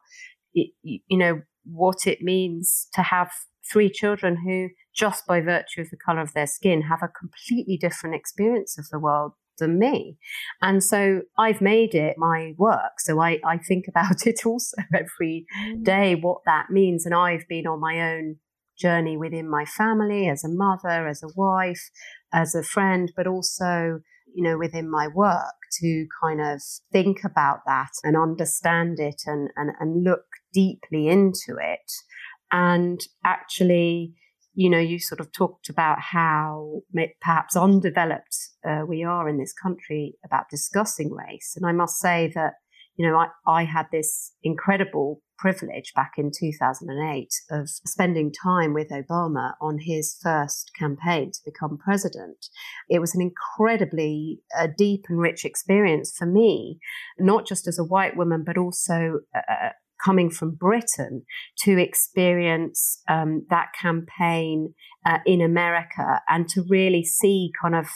you 0.54 1.02
know, 1.12 1.42
what 1.66 2.08
it 2.08 2.22
means 2.22 2.88
to 2.94 3.02
have 3.02 3.30
three 3.72 3.90
children 3.90 4.38
who, 4.46 4.70
just 4.96 5.28
by 5.28 5.42
virtue 5.42 5.82
of 5.82 5.90
the 5.90 5.98
color 5.98 6.22
of 6.22 6.34
their 6.34 6.48
skin, 6.48 6.84
have 6.84 7.04
a 7.04 7.10
completely 7.10 7.78
different 7.78 8.16
experience 8.16 8.78
of 8.78 8.88
the 8.90 9.00
world 9.00 9.34
than 9.60 9.78
me. 9.78 10.18
And 10.62 10.82
so 10.82 11.22
I've 11.38 11.62
made 11.62 11.94
it 11.94 12.16
my 12.18 12.54
work. 12.58 13.00
So 13.00 13.20
I, 13.20 13.40
I 13.46 13.58
think 13.58 13.86
about 13.88 14.22
it 14.26 14.46
also 14.46 14.78
every 14.94 15.46
mm. 15.86 16.22
what 16.22 16.40
that 16.46 16.68
means. 16.70 17.06
And 17.06 17.14
I've 17.14 17.48
been 17.48 17.68
on 17.68 17.82
my 17.82 18.00
own 18.16 18.38
journey 18.80 19.18
within 19.18 19.50
my 19.50 19.66
family 19.66 20.28
as 20.30 20.44
a 20.44 20.50
mother, 20.50 21.08
as 21.08 21.22
a 21.24 21.34
wife, 21.36 21.90
as 22.34 22.56
a 22.56 22.64
friend, 22.64 23.12
but 23.16 23.28
also, 23.28 24.00
you 24.34 24.44
know, 24.44 24.58
within 24.58 24.90
my 24.90 25.08
work 25.08 25.56
to 25.80 26.06
kind 26.24 26.42
of 26.42 26.62
think 26.92 27.24
about 27.24 27.60
that 27.66 27.92
and 28.04 28.16
understand 28.16 29.00
it 29.00 29.22
and, 29.26 29.50
and, 29.56 29.72
and 29.80 30.04
look 30.04 30.26
deeply 30.54 31.08
into 31.08 31.58
it. 31.60 31.92
And 32.52 33.00
actually, 33.24 34.14
you 34.54 34.70
know, 34.70 34.80
you 34.80 35.00
sort 35.00 35.20
of 35.20 35.32
talked 35.32 35.70
about 35.70 36.00
how 36.00 36.82
perhaps 37.22 37.56
undeveloped 37.56 38.36
uh, 38.68 38.82
we 38.88 39.04
are 39.04 39.30
in 39.30 39.38
this 39.38 39.54
country 39.54 40.16
about 40.26 40.50
discussing 40.50 41.12
race. 41.12 41.54
And 41.56 41.66
I 41.66 41.72
must 41.72 42.00
say 42.00 42.32
that, 42.36 42.54
you 43.00 43.08
know, 43.08 43.18
I, 43.18 43.28
I 43.48 43.64
had 43.64 43.86
this 43.94 44.34
incredible 44.44 45.22
privilege 45.38 45.94
back 45.96 46.16
in 46.18 46.32
2008 46.38 47.30
of 47.50 47.70
spending 47.70 48.30
time 48.30 48.74
with 48.74 48.90
Obama 48.90 49.54
on 49.62 49.78
his 49.80 50.18
first 50.22 50.72
campaign 50.78 51.32
to 51.32 51.40
become 51.46 51.78
president. 51.78 52.48
It 52.90 53.00
was 53.00 53.16
an 53.16 53.22
incredibly 53.22 54.42
uh, 54.60 54.68
deep 54.78 55.06
and 55.08 55.18
rich 55.18 55.46
experience 55.46 56.14
for 56.14 56.26
me, 56.26 56.80
not 57.18 57.48
just 57.48 57.70
as 57.70 57.80
a 57.80 57.86
white 57.86 58.18
woman, 58.18 58.44
but 58.46 58.58
also 58.58 59.22
uh, 59.34 59.40
uh 59.50 59.70
coming 60.04 60.30
from 60.30 60.56
Britain 60.56 61.24
to 61.58 61.78
experience 61.78 63.02
um, 63.10 63.46
that 63.50 63.68
campaign 63.80 64.74
uh, 65.06 65.20
in 65.26 65.42
America 65.42 66.22
and 66.30 66.48
to 66.50 66.64
really 66.70 67.04
see 67.04 67.52
kind 67.62 67.76
of, 67.76 67.88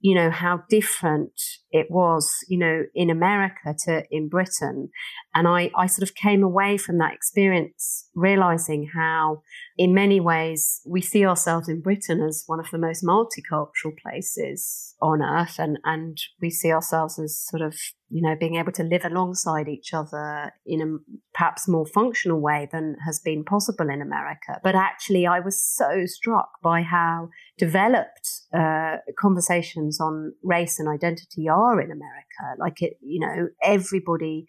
you 0.00 0.14
know, 0.14 0.30
how 0.30 0.62
different 0.68 1.32
it 1.70 1.90
was, 1.90 2.30
you 2.48 2.58
know, 2.58 2.84
in 2.94 3.10
America 3.10 3.74
to 3.84 4.04
in 4.10 4.28
Britain. 4.28 4.90
And 5.34 5.48
I, 5.48 5.70
I 5.76 5.86
sort 5.86 6.08
of 6.08 6.14
came 6.14 6.44
away 6.44 6.76
from 6.76 6.98
that 6.98 7.12
experience 7.12 8.08
realizing 8.14 8.90
how, 8.94 9.42
in 9.76 9.92
many 9.92 10.20
ways, 10.20 10.80
we 10.86 11.00
see 11.00 11.26
ourselves 11.26 11.68
in 11.68 11.80
Britain 11.80 12.22
as 12.22 12.44
one 12.46 12.60
of 12.60 12.70
the 12.70 12.78
most 12.78 13.04
multicultural 13.04 13.96
places 14.00 14.94
on 15.02 15.20
earth. 15.20 15.58
And, 15.58 15.78
and 15.84 16.16
we 16.40 16.50
see 16.50 16.70
ourselves 16.70 17.18
as 17.18 17.36
sort 17.36 17.62
of, 17.62 17.74
you 18.08 18.22
know, 18.22 18.36
being 18.38 18.54
able 18.54 18.72
to 18.72 18.84
live 18.84 19.04
alongside 19.04 19.68
each 19.68 19.92
other 19.92 20.52
in 20.64 20.80
a 20.80 21.33
perhaps 21.34 21.66
more 21.66 21.84
functional 21.84 22.40
way 22.40 22.68
than 22.70 22.96
has 23.04 23.18
been 23.18 23.44
possible 23.44 23.90
in 23.90 24.00
America. 24.00 24.60
But 24.62 24.76
actually, 24.76 25.26
I 25.26 25.40
was 25.40 25.60
so 25.60 26.06
struck 26.06 26.48
by 26.62 26.82
how 26.82 27.28
developed 27.58 28.42
uh, 28.52 28.96
conversations 29.18 30.00
on 30.00 30.32
race 30.42 30.78
and 30.78 30.88
identity 30.88 31.48
are 31.48 31.80
in 31.80 31.90
America. 31.90 32.56
Like 32.58 32.80
it, 32.82 32.98
you 33.00 33.20
know, 33.20 33.48
everybody, 33.62 34.46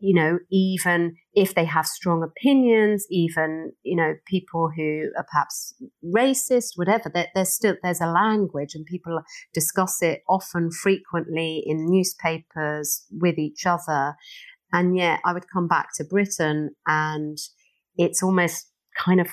you 0.00 0.14
know, 0.14 0.38
even 0.50 1.16
if 1.34 1.54
they 1.54 1.64
have 1.64 1.86
strong 1.86 2.22
opinions, 2.22 3.06
even 3.10 3.72
you 3.82 3.96
know, 3.96 4.14
people 4.26 4.70
who 4.74 5.10
are 5.16 5.26
perhaps 5.30 5.74
racist, 6.04 6.72
whatever, 6.76 7.10
there's 7.34 7.52
still 7.52 7.74
there's 7.82 8.00
a 8.00 8.06
language, 8.06 8.74
and 8.74 8.86
people 8.86 9.20
discuss 9.52 10.00
it 10.00 10.22
often, 10.28 10.70
frequently 10.70 11.62
in 11.66 11.90
newspapers 11.90 13.04
with 13.10 13.38
each 13.38 13.66
other. 13.66 14.16
And 14.72 14.96
yet, 14.96 15.20
I 15.24 15.32
would 15.32 15.50
come 15.52 15.68
back 15.68 15.88
to 15.96 16.04
Britain, 16.04 16.70
and 16.86 17.38
it's 17.96 18.22
almost 18.22 18.70
kind 18.96 19.20
of 19.20 19.28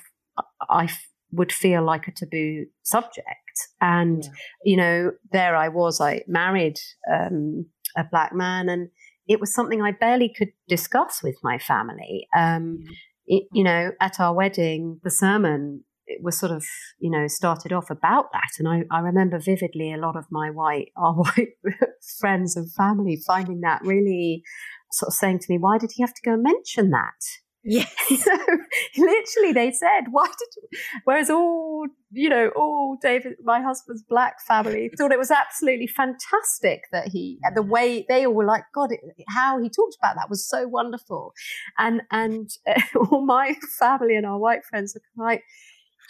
I 0.69 0.89
would 1.31 1.51
feel 1.51 1.83
like 1.83 2.07
a 2.07 2.11
taboo 2.11 2.65
subject. 2.83 3.25
And, 3.81 4.23
yeah. 4.23 4.29
you 4.63 4.77
know, 4.77 5.11
there 5.31 5.55
I 5.55 5.67
was, 5.67 5.99
I 5.99 6.23
married 6.27 6.77
um, 7.11 7.65
a 7.95 8.03
black 8.03 8.33
man, 8.33 8.69
and 8.69 8.89
it 9.27 9.39
was 9.39 9.53
something 9.53 9.81
I 9.81 9.91
barely 9.91 10.33
could 10.35 10.51
discuss 10.67 11.21
with 11.21 11.37
my 11.43 11.57
family. 11.57 12.27
Um, 12.35 12.79
mm-hmm. 12.79 12.93
it, 13.27 13.43
you 13.51 13.63
know, 13.63 13.91
at 13.99 14.19
our 14.19 14.33
wedding, 14.33 14.99
the 15.03 15.11
sermon 15.11 15.83
it 16.07 16.23
was 16.23 16.39
sort 16.39 16.53
of, 16.53 16.65
you 16.99 17.11
know, 17.11 17.27
started 17.27 17.73
off 17.73 17.89
about 17.89 18.31
that. 18.31 18.51
And 18.57 18.67
I, 18.67 18.83
I 18.89 19.01
remember 19.01 19.39
vividly 19.39 19.93
a 19.93 19.97
lot 19.97 20.15
of 20.15 20.25
my 20.31 20.49
white, 20.49 20.91
our 20.95 21.13
white 21.15 21.49
friends 22.19 22.55
and 22.55 22.71
family 22.73 23.21
finding 23.27 23.61
that 23.61 23.81
really 23.83 24.43
sort 24.91 25.09
of 25.09 25.13
saying 25.13 25.39
to 25.39 25.45
me, 25.49 25.57
why 25.57 25.77
did 25.77 25.91
he 25.93 26.03
have 26.03 26.13
to 26.13 26.21
go 26.23 26.33
and 26.33 26.43
mention 26.43 26.91
that? 26.91 27.21
Yes. 27.67 27.93
So 28.23 28.31
literally, 28.97 29.51
they 29.53 29.71
said, 29.71 30.05
why 30.11 30.25
did 30.25 30.49
you? 30.55 30.79
Whereas 31.03 31.29
all, 31.29 31.87
you 32.11 32.29
know, 32.29 32.49
all 32.55 32.97
David, 33.01 33.33
my 33.43 33.61
husband's 33.61 34.01
black 34.01 34.35
family 34.47 34.89
thought 34.97 35.11
it 35.11 35.19
was 35.19 35.29
absolutely 35.29 35.87
fantastic 35.87 36.83
that 36.93 37.09
he, 37.09 37.37
the 37.53 37.61
way 37.61 38.05
they 38.07 38.25
all 38.25 38.33
were 38.33 38.45
like, 38.45 38.63
God, 38.73 38.93
it, 38.93 39.01
how 39.27 39.61
he 39.61 39.69
talked 39.69 39.97
about 40.01 40.15
that 40.15 40.29
was 40.29 40.47
so 40.47 40.67
wonderful. 40.67 41.33
And, 41.77 42.01
and 42.11 42.49
uh, 42.65 42.81
all 43.11 43.25
my 43.25 43.55
family 43.77 44.15
and 44.15 44.25
our 44.25 44.39
white 44.39 44.63
friends 44.63 44.95
are 44.95 45.01
like, 45.21 45.43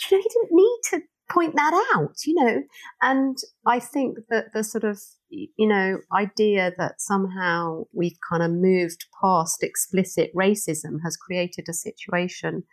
you 0.09 0.17
know, 0.17 0.23
he 0.23 0.29
didn't 0.29 0.55
need 0.55 0.79
to 0.91 1.01
point 1.29 1.55
that 1.55 1.91
out, 1.95 2.15
you 2.25 2.35
know. 2.35 2.61
And 3.01 3.37
I 3.65 3.79
think 3.79 4.19
that 4.29 4.53
the 4.53 4.63
sort 4.63 4.83
of, 4.83 5.01
you 5.29 5.67
know, 5.67 5.99
idea 6.13 6.73
that 6.77 7.01
somehow 7.01 7.83
we've 7.91 8.17
kind 8.29 8.43
of 8.43 8.51
moved 8.51 9.05
past 9.21 9.63
explicit 9.63 10.31
racism 10.35 10.99
has 11.03 11.17
created 11.17 11.65
a 11.69 11.73
situation 11.73 12.63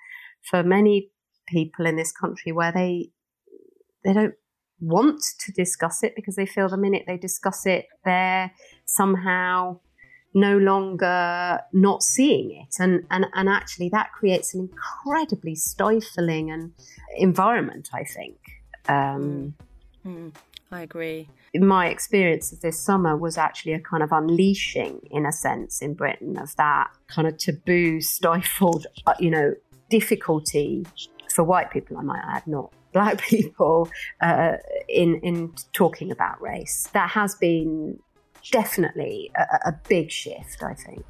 for 0.48 0.62
many 0.62 1.10
people 1.48 1.86
in 1.86 1.96
this 1.96 2.12
country 2.12 2.52
where 2.52 2.72
they 2.72 3.10
they 4.04 4.12
don't 4.12 4.34
want 4.80 5.22
to 5.40 5.52
discuss 5.52 6.02
it 6.02 6.14
because 6.14 6.36
they 6.36 6.46
feel 6.46 6.68
the 6.68 6.76
minute 6.76 7.04
they 7.06 7.16
discuss 7.16 7.64
it, 7.66 7.86
they're 8.04 8.52
somehow 8.84 9.78
no 10.34 10.58
longer 10.58 11.60
not 11.72 12.02
seeing 12.02 12.50
it. 12.50 12.74
And, 12.78 13.06
and, 13.10 13.26
and 13.34 13.48
actually, 13.48 13.88
that 13.90 14.12
creates 14.12 14.52
an 14.52 14.60
incredibly 14.60 15.54
stifling 15.54 16.50
and 16.50 16.72
environment, 17.16 17.88
I 17.94 18.04
think. 18.04 18.36
Um, 18.88 19.54
mm. 20.04 20.34
I 20.74 20.80
agree. 20.80 21.28
My 21.54 21.86
experience 21.86 22.52
of 22.52 22.60
this 22.60 22.80
summer 22.80 23.16
was 23.16 23.38
actually 23.38 23.74
a 23.74 23.78
kind 23.78 24.02
of 24.02 24.10
unleashing, 24.10 25.02
in 25.08 25.24
a 25.24 25.30
sense, 25.30 25.80
in 25.80 25.94
Britain 25.94 26.36
of 26.36 26.56
that 26.56 26.90
kind 27.06 27.28
of 27.28 27.38
taboo, 27.38 28.00
stifled, 28.00 28.88
uh, 29.06 29.14
you 29.20 29.30
know, 29.30 29.54
difficulty 29.88 30.84
for 31.32 31.44
white 31.44 31.70
people, 31.70 31.96
I 31.96 32.02
might 32.02 32.24
add, 32.26 32.46
not 32.48 32.72
black 32.92 33.22
people, 33.28 33.88
uh, 34.20 34.56
in 34.88 35.20
in 35.20 35.54
talking 35.72 36.10
about 36.10 36.42
race. 36.42 36.88
That 36.92 37.10
has 37.10 37.36
been 37.36 38.00
definitely 38.50 39.30
a, 39.36 39.68
a 39.68 39.80
big 39.88 40.10
shift, 40.10 40.60
I 40.64 40.74
think. 40.74 41.04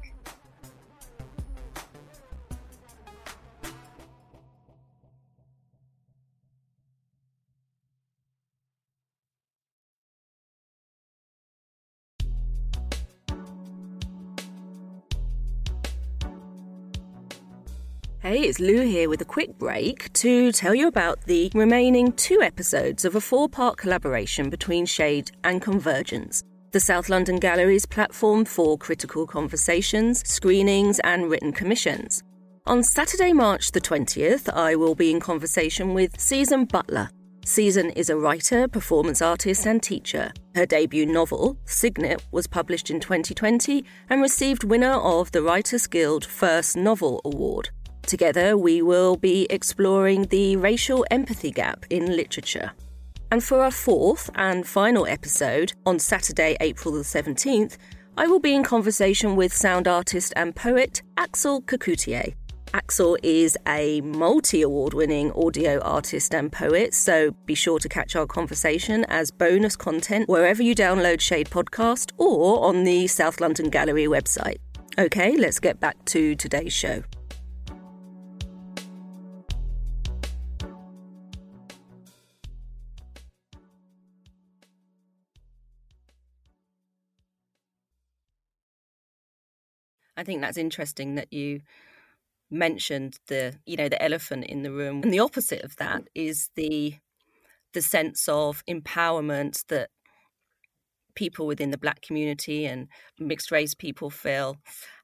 Hey, 18.25 18.39
it's 18.39 18.59
Lou 18.59 18.81
here 18.81 19.07
with 19.07 19.21
a 19.21 19.31
quick 19.35 19.55
break 19.59 20.11
to 20.13 20.51
tell 20.51 20.73
you 20.73 20.87
about 20.87 21.21
the 21.25 21.51
remaining 21.53 22.11
two 22.13 22.41
episodes 22.41 23.05
of 23.05 23.13
a 23.13 23.21
four 23.21 23.47
part 23.47 23.77
collaboration 23.77 24.49
between 24.49 24.87
Shade 24.87 25.29
and 25.43 25.61
Convergence, 25.61 26.43
the 26.71 26.79
South 26.79 27.07
London 27.07 27.37
Gallery's 27.37 27.85
platform 27.85 28.43
for 28.43 28.79
critical 28.79 29.27
conversations, 29.27 30.27
screenings, 30.27 30.97
and 31.03 31.29
written 31.29 31.53
commissions. 31.53 32.23
On 32.65 32.81
Saturday, 32.81 33.31
March 33.31 33.73
the 33.73 33.79
20th, 33.79 34.51
I 34.51 34.75
will 34.75 34.95
be 34.95 35.11
in 35.11 35.19
conversation 35.19 35.93
with 35.93 36.19
Season 36.19 36.65
Butler. 36.65 37.11
Season 37.45 37.91
is 37.91 38.09
a 38.09 38.17
writer, 38.17 38.67
performance 38.67 39.21
artist, 39.21 39.67
and 39.67 39.83
teacher. 39.83 40.31
Her 40.55 40.65
debut 40.65 41.05
novel, 41.05 41.59
Cygnet, 41.65 42.23
was 42.31 42.47
published 42.47 42.89
in 42.89 42.99
2020 42.99 43.85
and 44.09 44.19
received 44.19 44.63
winner 44.63 44.93
of 44.93 45.31
the 45.31 45.43
Writers 45.43 45.85
Guild 45.85 46.25
First 46.25 46.75
Novel 46.75 47.21
Award. 47.23 47.69
Together, 48.05 48.55
we 48.55 48.81
will 48.81 49.15
be 49.15 49.47
exploring 49.49 50.23
the 50.25 50.55
racial 50.57 51.05
empathy 51.09 51.51
gap 51.51 51.85
in 51.89 52.15
literature. 52.15 52.71
And 53.31 53.43
for 53.43 53.63
our 53.63 53.71
fourth 53.71 54.29
and 54.35 54.67
final 54.67 55.07
episode, 55.07 55.73
on 55.85 55.97
Saturday, 55.97 56.55
April 56.61 56.93
the 56.93 57.01
17th, 57.01 57.77
I 58.17 58.27
will 58.27 58.39
be 58.39 58.53
in 58.53 58.63
conversation 58.63 59.35
with 59.35 59.53
sound 59.53 59.87
artist 59.87 60.33
and 60.35 60.55
poet 60.55 61.01
Axel 61.17 61.61
Kacoutié. 61.63 62.35
Axel 62.73 63.17
is 63.23 63.57
a 63.67 64.01
multi 64.01 64.61
award 64.61 64.93
winning 64.93 65.31
audio 65.31 65.79
artist 65.79 66.35
and 66.35 66.51
poet, 66.51 66.93
so 66.93 67.31
be 67.45 67.55
sure 67.55 67.79
to 67.79 67.89
catch 67.89 68.15
our 68.15 68.27
conversation 68.27 69.03
as 69.05 69.31
bonus 69.31 69.75
content 69.75 70.29
wherever 70.29 70.61
you 70.61 70.75
download 70.75 71.21
Shade 71.21 71.49
Podcast 71.49 72.11
or 72.17 72.63
on 72.63 72.83
the 72.83 73.07
South 73.07 73.41
London 73.41 73.69
Gallery 73.69 74.05
website. 74.05 74.57
Okay, 74.97 75.35
let's 75.37 75.59
get 75.59 75.79
back 75.79 76.03
to 76.05 76.35
today's 76.35 76.73
show. 76.73 77.03
I 90.17 90.23
think 90.23 90.41
that's 90.41 90.57
interesting 90.57 91.15
that 91.15 91.31
you 91.33 91.61
mentioned 92.51 93.17
the 93.27 93.55
you 93.65 93.75
know 93.75 93.89
the 93.89 94.01
elephant 94.01 94.45
in 94.45 94.63
the 94.63 94.71
room. 94.71 95.01
And 95.03 95.13
the 95.13 95.19
opposite 95.19 95.63
of 95.63 95.75
that 95.77 96.03
is 96.13 96.49
the 96.55 96.95
the 97.73 97.81
sense 97.81 98.27
of 98.29 98.63
empowerment 98.69 99.65
that 99.67 99.89
people 101.15 101.47
within 101.47 101.71
the 101.71 101.77
black 101.77 102.01
community 102.01 102.65
and 102.65 102.87
mixed 103.19 103.51
race 103.51 103.73
people 103.73 104.09
feel 104.09 104.57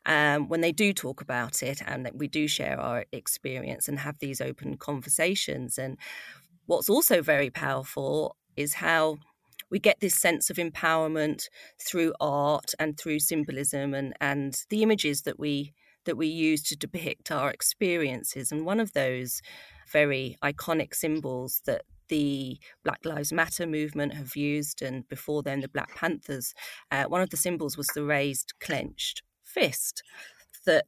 um, 0.06 0.50
when 0.50 0.62
they 0.62 0.72
do 0.72 0.94
talk 0.94 1.22
about 1.22 1.64
it 1.64 1.82
and 1.86 2.06
that 2.06 2.16
we 2.16 2.28
do 2.28 2.48
share 2.48 2.80
our 2.80 3.06
experience 3.12 3.88
and 3.88 4.00
have 4.00 4.20
these 4.20 4.42
open 4.42 4.78
conversations. 4.78 5.78
And 5.78 5.98
what's 6.66 6.90
also 6.90 7.22
very 7.22 7.50
powerful 7.50 8.36
is 8.56 8.74
how 8.74 9.18
we 9.72 9.80
get 9.80 10.00
this 10.00 10.16
sense 10.16 10.50
of 10.50 10.58
empowerment 10.58 11.44
through 11.82 12.14
art 12.20 12.74
and 12.78 13.00
through 13.00 13.20
symbolism 13.20 13.94
and, 13.94 14.14
and 14.22 14.58
the 14.70 14.84
images 14.84 15.24
that 15.24 15.40
we 15.40 15.74
that 16.06 16.18
we 16.18 16.26
use 16.26 16.64
to 16.64 16.76
depict 16.76 17.32
our 17.32 17.52
experiences. 17.52 18.52
And 18.52 18.66
one 18.66 18.80
of 18.80 18.94
those 18.94 19.40
very 19.92 20.36
iconic 20.44 20.96
symbols 20.96 21.62
that 21.66 21.84
the 22.10 22.58
Black 22.84 23.06
Lives 23.06 23.32
Matter 23.32 23.68
movement 23.68 24.16
have 24.16 24.36
used, 24.36 24.82
and 24.82 25.08
before 25.08 25.44
then 25.44 25.62
the 25.62 25.70
Black 25.70 25.96
Panthers, 25.96 26.54
uh, 26.92 27.04
one 27.04 27.22
of 27.22 27.30
the 27.30 27.38
symbols 27.38 27.78
was 27.78 27.88
the 27.88 28.04
raised 28.04 28.54
clenched 28.60 29.22
fist 29.44 30.02
that 30.66 30.86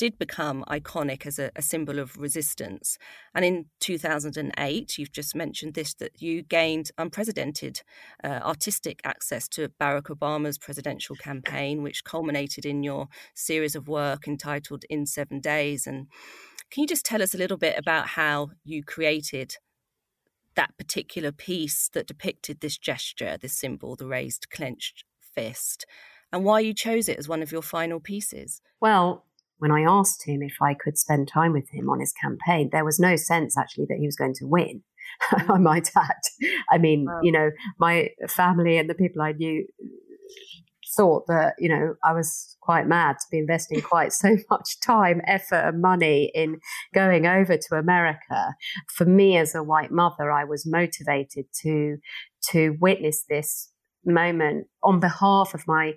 did 0.00 0.18
become 0.18 0.64
iconic 0.66 1.26
as 1.26 1.38
a, 1.38 1.50
a, 1.54 1.60
symbol 1.60 1.98
of 1.98 2.16
resistance. 2.16 2.96
And 3.34 3.44
in 3.44 3.66
2008, 3.80 4.96
you've 4.96 5.12
just 5.12 5.34
mentioned 5.34 5.74
this, 5.74 5.92
that 5.96 6.22
you 6.22 6.40
gained 6.40 6.90
unprecedented 6.96 7.82
uh, 8.24 8.40
artistic 8.42 9.02
access 9.04 9.46
to 9.48 9.68
Barack 9.78 10.04
Obama's 10.04 10.56
presidential 10.56 11.16
campaign, 11.16 11.82
which 11.82 12.02
culminated 12.02 12.64
in 12.64 12.82
your 12.82 13.08
series 13.34 13.76
of 13.76 13.88
work 13.88 14.26
entitled 14.26 14.86
In 14.88 15.04
Seven 15.04 15.38
Days. 15.38 15.86
And 15.86 16.06
can 16.70 16.80
you 16.80 16.86
just 16.86 17.04
tell 17.04 17.22
us 17.22 17.34
a 17.34 17.38
little 17.38 17.58
bit 17.58 17.78
about 17.78 18.06
how 18.06 18.52
you 18.64 18.82
created 18.82 19.58
that 20.54 20.78
particular 20.78 21.30
piece 21.30 21.90
that 21.92 22.06
depicted 22.06 22.62
this 22.62 22.78
gesture, 22.78 23.36
this 23.38 23.52
symbol, 23.52 23.96
the 23.96 24.06
raised 24.06 24.48
clenched 24.48 25.04
fist? 25.20 25.84
and 26.32 26.44
why 26.44 26.60
you 26.60 26.72
chose 26.72 27.08
it 27.08 27.18
as 27.18 27.28
one 27.28 27.42
of 27.42 27.50
your 27.50 27.62
final 27.62 27.98
pieces? 27.98 28.62
Well, 28.80 29.26
when 29.60 29.70
I 29.70 29.82
asked 29.82 30.26
him 30.26 30.42
if 30.42 30.56
I 30.60 30.74
could 30.74 30.98
spend 30.98 31.28
time 31.28 31.52
with 31.52 31.68
him 31.70 31.88
on 31.88 32.00
his 32.00 32.12
campaign, 32.12 32.70
there 32.72 32.84
was 32.84 32.98
no 32.98 33.14
sense 33.14 33.56
actually 33.56 33.86
that 33.88 33.98
he 33.98 34.06
was 34.06 34.16
going 34.16 34.34
to 34.34 34.46
win. 34.46 34.82
I 35.32 35.58
might 35.58 35.90
add. 35.96 36.22
I 36.70 36.78
mean, 36.78 37.06
you 37.22 37.30
know, 37.30 37.50
my 37.78 38.08
family 38.28 38.78
and 38.78 38.88
the 38.88 38.94
people 38.94 39.22
I 39.22 39.32
knew 39.32 39.66
thought 40.96 41.26
that, 41.28 41.54
you 41.58 41.68
know, 41.68 41.94
I 42.02 42.12
was 42.12 42.56
quite 42.60 42.86
mad 42.86 43.16
to 43.18 43.26
be 43.30 43.38
investing 43.38 43.80
quite 43.80 44.12
so 44.12 44.36
much 44.50 44.80
time, 44.80 45.20
effort, 45.26 45.62
and 45.66 45.80
money 45.80 46.30
in 46.34 46.60
going 46.94 47.26
over 47.26 47.56
to 47.56 47.74
America. 47.76 48.54
For 48.88 49.04
me 49.04 49.36
as 49.36 49.54
a 49.54 49.62
white 49.62 49.90
mother, 49.92 50.30
I 50.30 50.44
was 50.44 50.66
motivated 50.66 51.46
to 51.62 51.98
to 52.50 52.76
witness 52.80 53.24
this 53.28 53.70
moment 54.04 54.66
on 54.82 54.98
behalf 54.98 55.52
of 55.52 55.66
my 55.66 55.92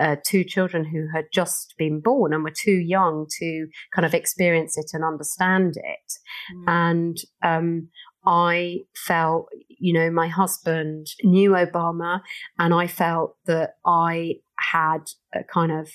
uh, 0.00 0.16
two 0.24 0.44
children 0.44 0.84
who 0.84 1.06
had 1.14 1.26
just 1.32 1.74
been 1.78 2.00
born 2.00 2.32
and 2.32 2.44
were 2.44 2.50
too 2.50 2.78
young 2.78 3.26
to 3.38 3.66
kind 3.94 4.06
of 4.06 4.14
experience 4.14 4.76
it 4.76 4.90
and 4.92 5.04
understand 5.04 5.74
it. 5.76 6.12
Mm. 6.54 6.64
And 6.68 7.16
um, 7.42 7.88
I 8.26 8.80
felt, 8.94 9.48
you 9.68 9.92
know, 9.92 10.10
my 10.10 10.28
husband 10.28 11.06
knew 11.22 11.50
Obama, 11.50 12.20
and 12.58 12.74
I 12.74 12.86
felt 12.86 13.36
that 13.46 13.74
I 13.86 14.34
had 14.58 15.10
a 15.34 15.44
kind 15.44 15.72
of 15.72 15.88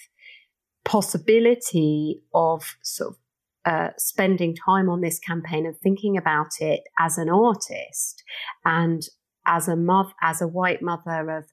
possibility 0.83 2.21
of 2.33 2.75
sort 2.81 3.11
of 3.11 3.15
uh, 3.65 3.89
spending 3.97 4.55
time 4.55 4.89
on 4.89 5.01
this 5.01 5.19
campaign 5.19 5.65
and 5.65 5.77
thinking 5.77 6.17
about 6.17 6.49
it 6.59 6.81
as 6.99 7.17
an 7.17 7.29
artist 7.29 8.23
and 8.65 9.03
as 9.45 9.67
a 9.67 9.75
mother, 9.75 10.11
as 10.21 10.41
a 10.41 10.47
white 10.47 10.81
mother 10.81 11.29
of 11.29 11.45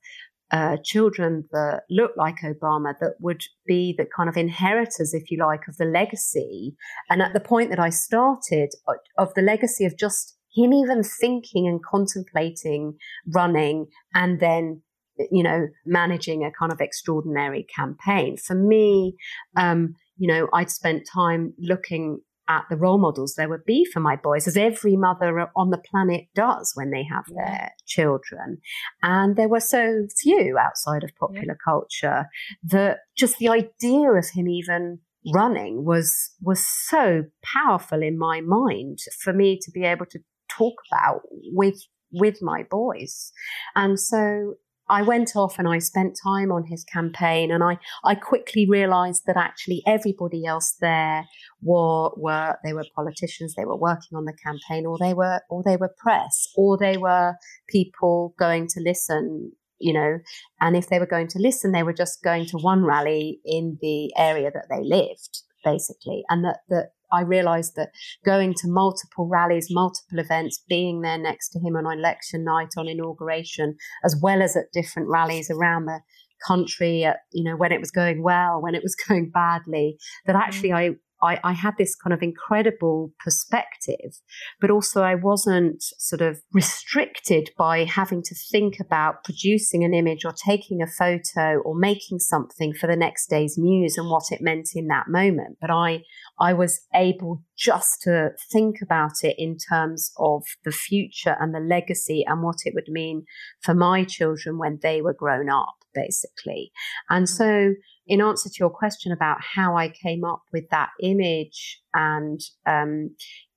uh, 0.50 0.76
children 0.84 1.44
that 1.52 1.82
look 1.90 2.12
like 2.16 2.36
Obama 2.42 2.94
that 3.00 3.14
would 3.20 3.42
be 3.66 3.94
the 3.96 4.06
kind 4.16 4.28
of 4.28 4.36
inheritors, 4.36 5.14
if 5.14 5.30
you 5.30 5.38
like, 5.38 5.68
of 5.68 5.76
the 5.76 5.84
legacy. 5.84 6.74
And 7.08 7.22
at 7.22 7.32
the 7.32 7.40
point 7.40 7.70
that 7.70 7.78
I 7.78 7.90
started, 7.90 8.70
uh, 8.88 8.94
of 9.16 9.32
the 9.34 9.42
legacy 9.42 9.84
of 9.84 9.96
just 9.96 10.36
him 10.54 10.72
even 10.72 11.02
thinking 11.02 11.68
and 11.68 11.80
contemplating 11.84 12.96
running 13.32 13.86
and 14.14 14.40
then 14.40 14.82
you 15.30 15.42
know 15.42 15.68
managing 15.86 16.44
a 16.44 16.50
kind 16.58 16.72
of 16.72 16.80
extraordinary 16.80 17.66
campaign 17.74 18.36
for 18.36 18.54
me 18.54 19.14
um, 19.56 19.94
you 20.16 20.26
know 20.26 20.48
i'd 20.54 20.70
spent 20.70 21.06
time 21.12 21.52
looking 21.58 22.18
at 22.50 22.64
the 22.68 22.76
role 22.76 22.98
models 22.98 23.34
there 23.34 23.48
would 23.48 23.64
be 23.64 23.84
for 23.84 24.00
my 24.00 24.16
boys, 24.16 24.48
as 24.48 24.56
every 24.56 24.96
mother 24.96 25.48
on 25.54 25.70
the 25.70 25.78
planet 25.78 26.24
does 26.34 26.72
when 26.74 26.90
they 26.90 27.04
have 27.04 27.24
yeah. 27.28 27.44
their 27.46 27.70
children. 27.86 28.58
And 29.02 29.36
there 29.36 29.48
were 29.48 29.60
so 29.60 30.06
few 30.20 30.58
outside 30.58 31.04
of 31.04 31.14
popular 31.18 31.56
yeah. 31.56 31.64
culture 31.64 32.26
that 32.64 32.98
just 33.16 33.38
the 33.38 33.48
idea 33.48 34.10
of 34.10 34.28
him 34.34 34.48
even 34.48 34.98
running 35.32 35.84
was 35.84 36.30
was 36.40 36.66
so 36.66 37.24
powerful 37.42 38.02
in 38.02 38.18
my 38.18 38.40
mind 38.40 38.98
for 39.22 39.32
me 39.32 39.58
to 39.62 39.70
be 39.70 39.84
able 39.84 40.06
to 40.06 40.18
talk 40.48 40.74
about 40.90 41.20
with 41.52 41.80
with 42.12 42.42
my 42.42 42.64
boys. 42.68 43.30
And 43.76 44.00
so 44.00 44.54
I 44.90 45.02
went 45.02 45.36
off 45.36 45.58
and 45.58 45.68
I 45.68 45.78
spent 45.78 46.18
time 46.22 46.50
on 46.50 46.64
his 46.64 46.84
campaign, 46.84 47.52
and 47.52 47.62
I, 47.62 47.78
I 48.04 48.16
quickly 48.16 48.66
realized 48.68 49.22
that 49.26 49.36
actually 49.36 49.82
everybody 49.86 50.44
else 50.44 50.76
there 50.80 51.26
were, 51.62 52.10
were 52.16 52.56
they 52.64 52.72
were 52.72 52.84
politicians, 52.94 53.54
they 53.54 53.64
were 53.64 53.76
working 53.76 54.16
on 54.16 54.24
the 54.24 54.36
campaign, 54.44 54.86
or 54.86 54.98
they 54.98 55.14
were 55.14 55.40
or 55.48 55.62
they 55.62 55.76
were 55.76 55.94
press, 55.96 56.48
or 56.56 56.76
they 56.76 56.96
were 56.96 57.34
people 57.68 58.34
going 58.38 58.66
to 58.68 58.80
listen, 58.80 59.52
you 59.78 59.92
know. 59.92 60.18
And 60.60 60.76
if 60.76 60.88
they 60.88 60.98
were 60.98 61.06
going 61.06 61.28
to 61.28 61.38
listen, 61.38 61.72
they 61.72 61.84
were 61.84 61.92
just 61.92 62.22
going 62.22 62.46
to 62.46 62.58
one 62.58 62.84
rally 62.84 63.40
in 63.44 63.78
the 63.80 64.12
area 64.18 64.50
that 64.52 64.66
they 64.68 64.82
lived, 64.82 65.42
basically, 65.64 66.24
and 66.28 66.44
that 66.44 66.58
that 66.68 66.90
I 67.12 67.22
realized 67.22 67.74
that 67.76 67.90
going 68.24 68.54
to 68.54 68.68
multiple 68.68 69.28
rallies, 69.28 69.68
multiple 69.70 70.18
events, 70.18 70.62
being 70.68 71.02
there 71.02 71.18
next 71.18 71.50
to 71.50 71.58
him 71.58 71.76
on 71.76 71.86
election 71.86 72.44
night, 72.44 72.74
on 72.76 72.88
inauguration, 72.88 73.76
as 74.04 74.16
well 74.20 74.42
as 74.42 74.56
at 74.56 74.72
different 74.72 75.08
rallies 75.08 75.50
around 75.50 75.86
the 75.86 76.00
country, 76.46 77.04
at, 77.04 77.18
you 77.32 77.44
know, 77.44 77.56
when 77.56 77.72
it 77.72 77.80
was 77.80 77.90
going 77.90 78.22
well, 78.22 78.60
when 78.60 78.74
it 78.74 78.82
was 78.82 78.94
going 79.08 79.30
badly, 79.30 79.96
that 80.26 80.34
mm-hmm. 80.34 80.42
actually 80.42 80.72
I, 80.72 80.90
I, 81.22 81.38
I, 81.44 81.52
had 81.52 81.74
this 81.76 81.94
kind 81.94 82.14
of 82.14 82.22
incredible 82.22 83.12
perspective, 83.22 84.20
but 84.60 84.70
also 84.70 85.02
I 85.02 85.14
wasn't 85.14 85.82
sort 85.98 86.22
of 86.22 86.40
restricted 86.52 87.50
by 87.58 87.84
having 87.84 88.22
to 88.22 88.34
think 88.50 88.80
about 88.80 89.24
producing 89.24 89.84
an 89.84 89.92
image 89.92 90.24
or 90.24 90.32
taking 90.32 90.80
a 90.80 90.86
photo 90.86 91.60
or 91.60 91.74
making 91.74 92.20
something 92.20 92.72
for 92.72 92.86
the 92.86 92.96
next 92.96 93.28
day's 93.28 93.56
news 93.58 93.98
and 93.98 94.08
what 94.08 94.24
it 94.30 94.40
meant 94.40 94.70
in 94.74 94.86
that 94.86 95.08
moment. 95.08 95.58
But 95.60 95.70
I, 95.70 96.04
I 96.40 96.54
was 96.54 96.80
able 96.94 97.42
just 97.56 98.02
to 98.02 98.30
think 98.50 98.76
about 98.82 99.22
it 99.22 99.36
in 99.38 99.58
terms 99.58 100.10
of 100.16 100.44
the 100.64 100.72
future 100.72 101.36
and 101.38 101.54
the 101.54 101.60
legacy 101.60 102.24
and 102.26 102.42
what 102.42 102.56
it 102.64 102.74
would 102.74 102.88
mean 102.88 103.24
for 103.62 103.74
my 103.74 104.04
children 104.04 104.58
when 104.58 104.78
they 104.82 105.02
were 105.02 105.12
grown 105.12 105.50
up, 105.50 105.74
basically. 105.94 106.72
And 107.10 107.26
mm. 107.26 107.28
so 107.28 107.74
in 108.06 108.20
answer 108.20 108.48
to 108.48 108.56
your 108.58 108.70
question 108.70 109.12
about 109.12 109.38
how 109.54 109.76
I 109.76 109.90
came 109.90 110.24
up 110.24 110.42
with 110.52 110.68
that 110.70 110.90
image, 111.00 111.80
and 111.94 112.40
um, 112.66 113.14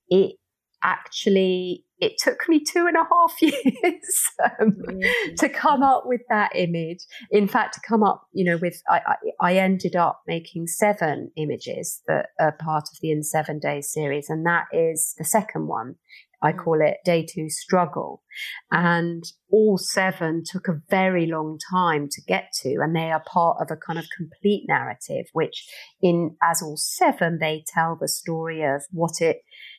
it 0.10 0.36
actually 0.84 1.86
it 2.00 2.18
took 2.18 2.50
me 2.50 2.60
two 2.60 2.86
and 2.86 2.98
a 2.98 3.08
half 3.10 3.42
years 3.42 4.32
um, 4.60 4.72
mm-hmm. 4.72 5.36
to 5.36 5.50
come 5.50 5.82
up 5.82 6.04
with 6.06 6.22
that 6.30 6.52
image. 6.54 7.00
In 7.32 7.48
fact, 7.48 7.76
to 7.76 7.82
come 7.88 8.04
up, 8.04 8.28
you 8.34 8.44
know, 8.44 8.58
with 8.58 8.82
I, 8.90 9.00
I, 9.06 9.16
I, 9.40 9.58
ended 9.58 9.96
up 9.96 10.22
making 10.28 10.68
seven 10.68 11.32
images 11.38 12.02
that 12.08 12.30
are 12.40 12.58
part 12.60 12.84
of 12.92 13.00
the 13.02 13.12
In 13.12 13.24
Seven 13.24 13.58
Days 13.58 13.90
series, 13.92 14.30
and 14.30 14.46
that 14.46 14.66
is 14.74 15.16
the 15.18 15.24
second 15.24 15.68
one. 15.68 15.96
I 16.44 16.52
mm. 16.52 16.64
call 16.64 16.82
it 16.82 16.98
day 17.06 17.26
two 17.26 17.50
struggle. 17.50 18.22
And 18.70 19.24
all 19.50 19.78
seven 19.78 20.44
took 20.46 20.68
a 20.68 20.82
very 20.90 21.26
long 21.26 21.58
time 21.72 22.10
to 22.12 22.22
get 22.22 22.52
to. 22.62 22.80
And 22.82 22.96
they 22.96 23.12
are 23.12 23.24
part 23.26 23.58
of 23.62 23.72
a 23.72 23.78
kind 23.78 23.98
of 23.98 24.06
complete 24.16 24.66
narrative, 24.68 25.28
which 25.32 25.66
in, 26.02 26.36
as 26.44 26.62
all 26.62 26.78
seven, 26.78 27.40
they 27.40 27.64
tell 27.66 27.98
the 28.00 28.10
story 28.10 28.62
of 28.64 28.84
what 28.92 29.22
it 29.22 29.38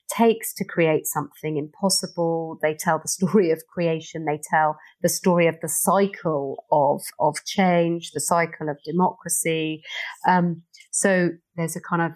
takes 0.09 0.53
to 0.55 0.65
create 0.65 1.07
something 1.07 1.57
impossible. 1.57 2.59
They 2.63 2.75
tell 2.75 2.99
the 2.99 3.09
story 3.09 3.51
of 3.51 3.63
creation. 3.73 4.25
They 4.25 4.41
tell 4.51 4.77
the 5.03 5.09
story 5.09 5.47
of 5.47 5.57
the 5.61 5.69
cycle 5.69 6.65
of, 6.71 7.03
of 7.19 7.37
change, 7.47 8.13
the 8.13 8.21
cycle 8.21 8.69
of 8.69 8.79
democracy. 8.85 9.83
Um, 10.29 10.63
so 10.91 11.31
there's 11.57 11.77
a 11.77 11.81
kind 11.81 12.03
of 12.03 12.13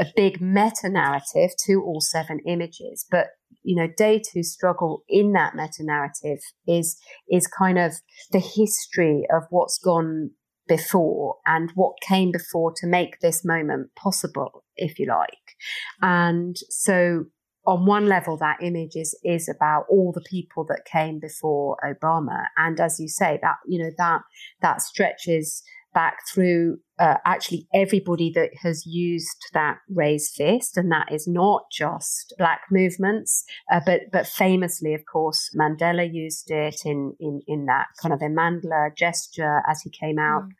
a 0.00 0.06
big 0.16 0.40
meta 0.40 0.88
narrative 0.88 1.50
to 1.66 1.82
all 1.82 2.00
seven 2.00 2.40
images, 2.46 3.06
but 3.10 3.28
you 3.62 3.76
know, 3.76 3.88
day 3.96 4.20
two 4.20 4.42
struggle 4.42 5.02
in 5.08 5.32
that 5.32 5.54
meta 5.54 5.82
narrative 5.82 6.38
is 6.66 6.98
is 7.28 7.46
kind 7.46 7.78
of 7.78 7.92
the 8.32 8.38
history 8.38 9.24
of 9.30 9.42
what's 9.50 9.78
gone 9.78 10.30
before 10.68 11.36
and 11.46 11.72
what 11.74 11.94
came 12.06 12.30
before 12.30 12.72
to 12.76 12.86
make 12.86 13.20
this 13.20 13.44
moment 13.44 13.94
possible, 13.96 14.64
if 14.76 14.98
you 14.98 15.06
like. 15.06 15.56
And 16.02 16.56
so 16.68 17.26
on 17.66 17.84
one 17.84 18.06
level, 18.06 18.36
that 18.38 18.62
image 18.62 18.96
is 18.96 19.18
is 19.22 19.48
about 19.48 19.84
all 19.90 20.12
the 20.12 20.22
people 20.22 20.64
that 20.64 20.86
came 20.90 21.18
before 21.18 21.76
Obama, 21.84 22.46
and 22.56 22.80
as 22.80 22.98
you 22.98 23.08
say, 23.08 23.38
that 23.42 23.56
you 23.66 23.82
know 23.82 23.90
that 23.98 24.22
that 24.62 24.80
stretches 24.80 25.62
back 25.94 26.18
through 26.32 26.78
uh, 26.98 27.16
actually 27.24 27.66
everybody 27.72 28.30
that 28.34 28.50
has 28.62 28.84
used 28.86 29.36
that 29.52 29.78
raised 29.88 30.34
fist, 30.34 30.76
and 30.76 30.90
that 30.90 31.12
is 31.12 31.26
not 31.28 31.62
just 31.70 32.34
black 32.38 32.62
movements, 32.70 33.44
uh, 33.72 33.80
but 33.84 34.02
but 34.12 34.26
famously, 34.26 34.94
of 34.94 35.02
course, 35.10 35.50
Mandela 35.58 36.08
used 36.12 36.50
it 36.50 36.82
in 36.84 37.14
in 37.20 37.40
in 37.46 37.66
that 37.66 37.86
kind 38.00 38.12
of 38.12 38.20
a 38.20 38.26
Mandela 38.26 38.94
gesture 38.96 39.62
as 39.68 39.80
he 39.82 39.90
came 39.90 40.18
out. 40.18 40.44
Mm 40.44 40.52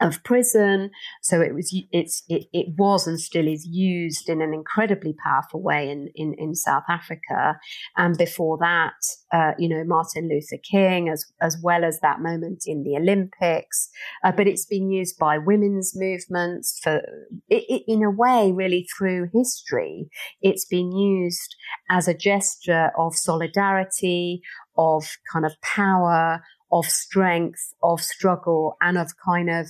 of 0.00 0.22
prison. 0.24 0.90
So 1.22 1.40
it 1.40 1.54
was, 1.54 1.74
it's, 1.92 2.22
it, 2.28 2.46
it 2.52 2.66
was 2.78 3.06
and 3.06 3.20
still 3.20 3.46
is 3.46 3.66
used 3.66 4.28
in 4.28 4.40
an 4.40 4.54
incredibly 4.54 5.14
powerful 5.24 5.62
way 5.62 5.90
in, 5.90 6.08
in, 6.14 6.34
in 6.38 6.54
South 6.54 6.84
Africa. 6.88 7.58
And 7.96 8.16
before 8.16 8.58
that, 8.58 8.94
uh, 9.32 9.52
you 9.58 9.68
know, 9.68 9.84
Martin 9.84 10.28
Luther 10.28 10.60
King, 10.62 11.08
as, 11.08 11.24
as 11.40 11.58
well 11.62 11.84
as 11.84 12.00
that 12.00 12.20
moment 12.20 12.64
in 12.66 12.82
the 12.82 12.96
Olympics. 12.96 13.90
Uh, 14.24 14.32
but 14.32 14.46
it's 14.46 14.66
been 14.66 14.90
used 14.90 15.18
by 15.18 15.38
women's 15.38 15.92
movements 15.94 16.80
for, 16.82 17.02
it, 17.48 17.64
it, 17.68 17.82
in 17.86 18.02
a 18.02 18.10
way, 18.10 18.52
really 18.52 18.86
through 18.96 19.28
history. 19.34 20.08
It's 20.40 20.64
been 20.64 20.92
used 20.92 21.56
as 21.90 22.08
a 22.08 22.14
gesture 22.14 22.90
of 22.98 23.14
solidarity, 23.14 24.42
of 24.76 25.04
kind 25.32 25.44
of 25.44 25.52
power, 25.62 26.42
of 26.72 26.86
strength, 26.86 27.74
of 27.82 28.00
struggle, 28.00 28.76
and 28.80 28.96
of 28.96 29.10
kind 29.24 29.50
of 29.50 29.66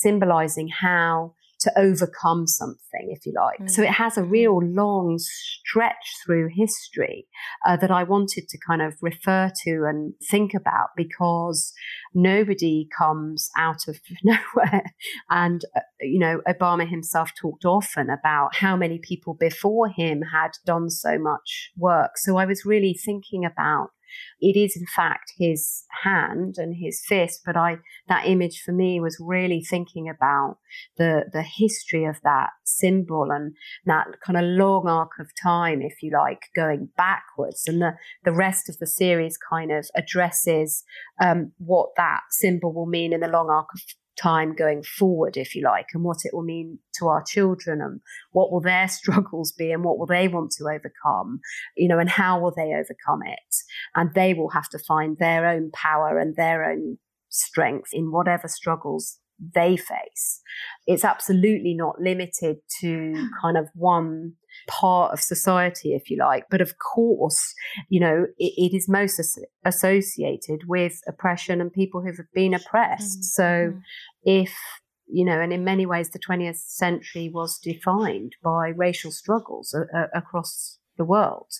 symbolizing 0.00 0.68
how 0.68 1.34
to 1.62 1.72
overcome 1.78 2.46
something, 2.46 3.08
if 3.10 3.24
you 3.24 3.32
like. 3.34 3.60
Mm. 3.60 3.70
So 3.70 3.82
it 3.82 3.90
has 3.90 4.18
a 4.18 4.24
real 4.24 4.60
long 4.60 5.18
stretch 5.18 6.16
through 6.24 6.48
history 6.52 7.28
uh, 7.66 7.76
that 7.76 7.90
I 7.90 8.02
wanted 8.02 8.48
to 8.48 8.58
kind 8.66 8.82
of 8.82 8.94
refer 9.00 9.50
to 9.64 9.84
and 9.88 10.14
think 10.28 10.54
about 10.54 10.88
because 10.96 11.72
nobody 12.14 12.88
comes 12.96 13.48
out 13.56 13.86
of 13.86 14.00
nowhere. 14.24 14.92
And, 15.30 15.64
uh, 15.76 15.80
you 16.00 16.18
know, 16.18 16.40
Obama 16.48 16.88
himself 16.88 17.30
talked 17.40 17.64
often 17.64 18.10
about 18.10 18.56
how 18.56 18.76
many 18.76 18.98
people 18.98 19.34
before 19.34 19.88
him 19.88 20.22
had 20.32 20.50
done 20.66 20.90
so 20.90 21.16
much 21.18 21.70
work. 21.76 22.12
So 22.16 22.36
I 22.36 22.44
was 22.44 22.64
really 22.64 22.94
thinking 22.94 23.44
about 23.44 23.90
it 24.40 24.58
is 24.58 24.76
in 24.76 24.86
fact 24.86 25.32
his 25.38 25.84
hand 26.02 26.56
and 26.58 26.76
his 26.76 27.02
fist. 27.06 27.42
But 27.44 27.56
I, 27.56 27.76
that 28.08 28.26
image 28.26 28.62
for 28.62 28.72
me 28.72 29.00
was 29.00 29.16
really 29.20 29.62
thinking 29.62 30.08
about 30.08 30.58
the, 30.96 31.24
the 31.32 31.42
history 31.42 32.04
of 32.04 32.16
that 32.24 32.50
symbol 32.64 33.30
and 33.30 33.54
that 33.86 34.06
kind 34.24 34.38
of 34.38 34.44
long 34.44 34.88
arc 34.88 35.12
of 35.20 35.30
time, 35.42 35.82
if 35.82 36.02
you 36.02 36.10
like, 36.12 36.42
going 36.54 36.88
backwards. 36.96 37.64
And 37.66 37.80
the, 37.80 37.92
the 38.24 38.32
rest 38.32 38.68
of 38.68 38.78
the 38.78 38.86
series 38.86 39.38
kind 39.50 39.70
of 39.70 39.86
addresses 39.96 40.84
um, 41.22 41.52
what 41.58 41.90
that 41.96 42.20
symbol 42.30 42.72
will 42.72 42.86
mean 42.86 43.12
in 43.12 43.20
the 43.20 43.28
long 43.28 43.48
arc 43.50 43.68
of 43.74 43.80
time 44.22 44.54
going 44.54 44.82
forward, 44.82 45.36
if 45.36 45.54
you 45.54 45.62
like, 45.62 45.86
and 45.94 46.04
what 46.04 46.18
it 46.24 46.32
will 46.32 46.42
mean 46.42 46.78
to 46.98 47.08
our 47.08 47.22
children 47.22 47.80
and 47.80 48.00
what 48.32 48.52
will 48.52 48.60
their 48.60 48.88
struggles 48.88 49.52
be 49.52 49.72
and 49.72 49.84
what 49.84 49.98
will 49.98 50.06
they 50.06 50.28
want 50.28 50.52
to 50.52 50.64
overcome, 50.64 51.40
you 51.76 51.88
know, 51.88 51.98
and 51.98 52.10
how 52.10 52.40
will 52.40 52.52
they 52.54 52.74
overcome 52.74 53.22
it? 53.24 53.56
And 53.94 54.14
they 54.14 54.34
will 54.34 54.50
have 54.50 54.68
to 54.70 54.78
find 54.78 55.18
their 55.18 55.46
own 55.46 55.70
power 55.72 56.18
and 56.18 56.36
their 56.36 56.64
own 56.64 56.98
strength 57.28 57.90
in 57.92 58.12
whatever 58.12 58.46
struggles 58.46 59.18
they 59.54 59.76
face. 59.76 60.40
It's 60.86 61.04
absolutely 61.04 61.74
not 61.74 62.00
limited 62.00 62.58
to 62.80 63.28
kind 63.40 63.56
of 63.56 63.68
one 63.74 64.34
part 64.68 65.12
of 65.12 65.20
society, 65.20 65.94
if 65.94 66.10
you 66.10 66.18
like. 66.18 66.44
But 66.50 66.60
of 66.60 66.74
course, 66.78 67.54
you 67.88 68.00
know, 68.00 68.26
it, 68.38 68.52
it 68.56 68.76
is 68.76 68.88
most 68.88 69.18
as- 69.18 69.38
associated 69.64 70.68
with 70.68 71.00
oppression 71.08 71.60
and 71.60 71.72
people 71.72 72.02
who've 72.02 72.18
been 72.34 72.54
oppressed. 72.54 73.24
So 73.24 73.42
mm. 73.42 73.80
If 74.24 74.54
you 75.08 75.26
know, 75.26 75.40
and 75.40 75.52
in 75.52 75.62
many 75.62 75.84
ways, 75.84 76.08
the 76.08 76.18
20th 76.18 76.56
century 76.56 77.28
was 77.28 77.58
defined 77.58 78.34
by 78.42 78.68
racial 78.68 79.10
struggles 79.10 79.74
a- 79.74 79.86
a- 79.94 80.18
across 80.18 80.78
the 80.96 81.04
world. 81.04 81.50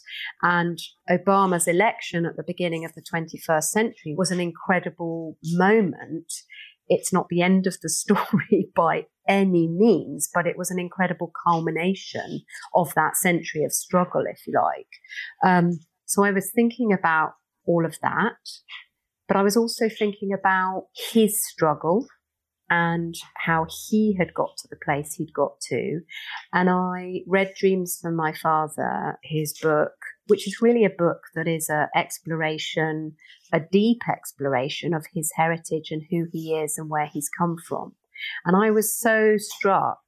And 0.41 0.79
Obama's 1.11 1.69
election 1.69 2.25
at 2.25 2.37
the 2.37 2.45
beginning 2.47 2.87
of 2.87 2.95
the 2.95 3.03
21st 3.03 3.71
century 3.71 4.15
was 4.17 4.31
an 4.31 4.41
incredible 4.41 5.37
moment 5.43 6.33
it's 6.89 7.13
not 7.13 7.29
the 7.29 7.43
end 7.43 7.67
of 7.67 7.77
the 7.81 7.89
story 7.89 8.69
by 8.75 9.07
any 9.29 9.69
means, 9.69 10.29
but 10.33 10.47
it 10.47 10.59
was 10.59 10.71
an 10.71 10.79
incredible 10.79 11.33
culmination 11.47 12.41
of 12.75 12.93
that 12.95 13.17
century 13.17 13.65
of 13.65 13.73
struggle, 13.73 14.25
if 14.29 14.47
you 14.47 14.55
like. 14.55 14.89
Um, 15.45 15.79
so 16.07 16.25
I 16.25 16.33
was 16.33 16.51
thinking 16.51 16.93
about 16.93 17.35
all 17.67 17.87
of 17.87 17.97
that, 18.03 18.37
but 19.29 19.37
I 19.37 19.43
was 19.43 19.57
also 19.57 19.89
thinking 19.89 20.33
about 20.33 20.89
his 21.13 21.43
struggle 21.43 22.07
and 22.71 23.15
how 23.35 23.67
he 23.89 24.17
had 24.19 24.33
got 24.35 24.57
to 24.59 24.69
the 24.69 24.79
place 24.85 25.15
he'd 25.15 25.35
got 25.35 25.61
to. 25.69 26.01
And 26.53 26.71
I 26.71 27.21
read 27.27 27.55
Dreams 27.59 27.99
from 28.01 28.17
My 28.17 28.33
Father, 28.33 29.19
his 29.23 29.59
book, 29.61 29.93
which 30.27 30.47
is 30.47 30.63
really 30.63 30.85
a 30.85 30.91
book 30.91 31.21
that 31.35 31.49
is 31.49 31.69
an 31.69 31.89
exploration, 31.95 33.15
a 33.53 33.61
deep 33.61 34.03
exploration 34.09 34.95
of 34.95 35.07
his 35.13 35.31
heritage 35.37 35.91
and 35.91 36.03
who 36.11 36.27
he 36.33 36.55
is 36.55 36.79
and 36.79 36.89
where 36.89 37.07
he's 37.07 37.29
come 37.37 37.57
from. 37.69 37.95
And 38.45 38.57
I 38.57 38.71
was 38.71 38.99
so 38.99 39.35
struck 39.37 39.99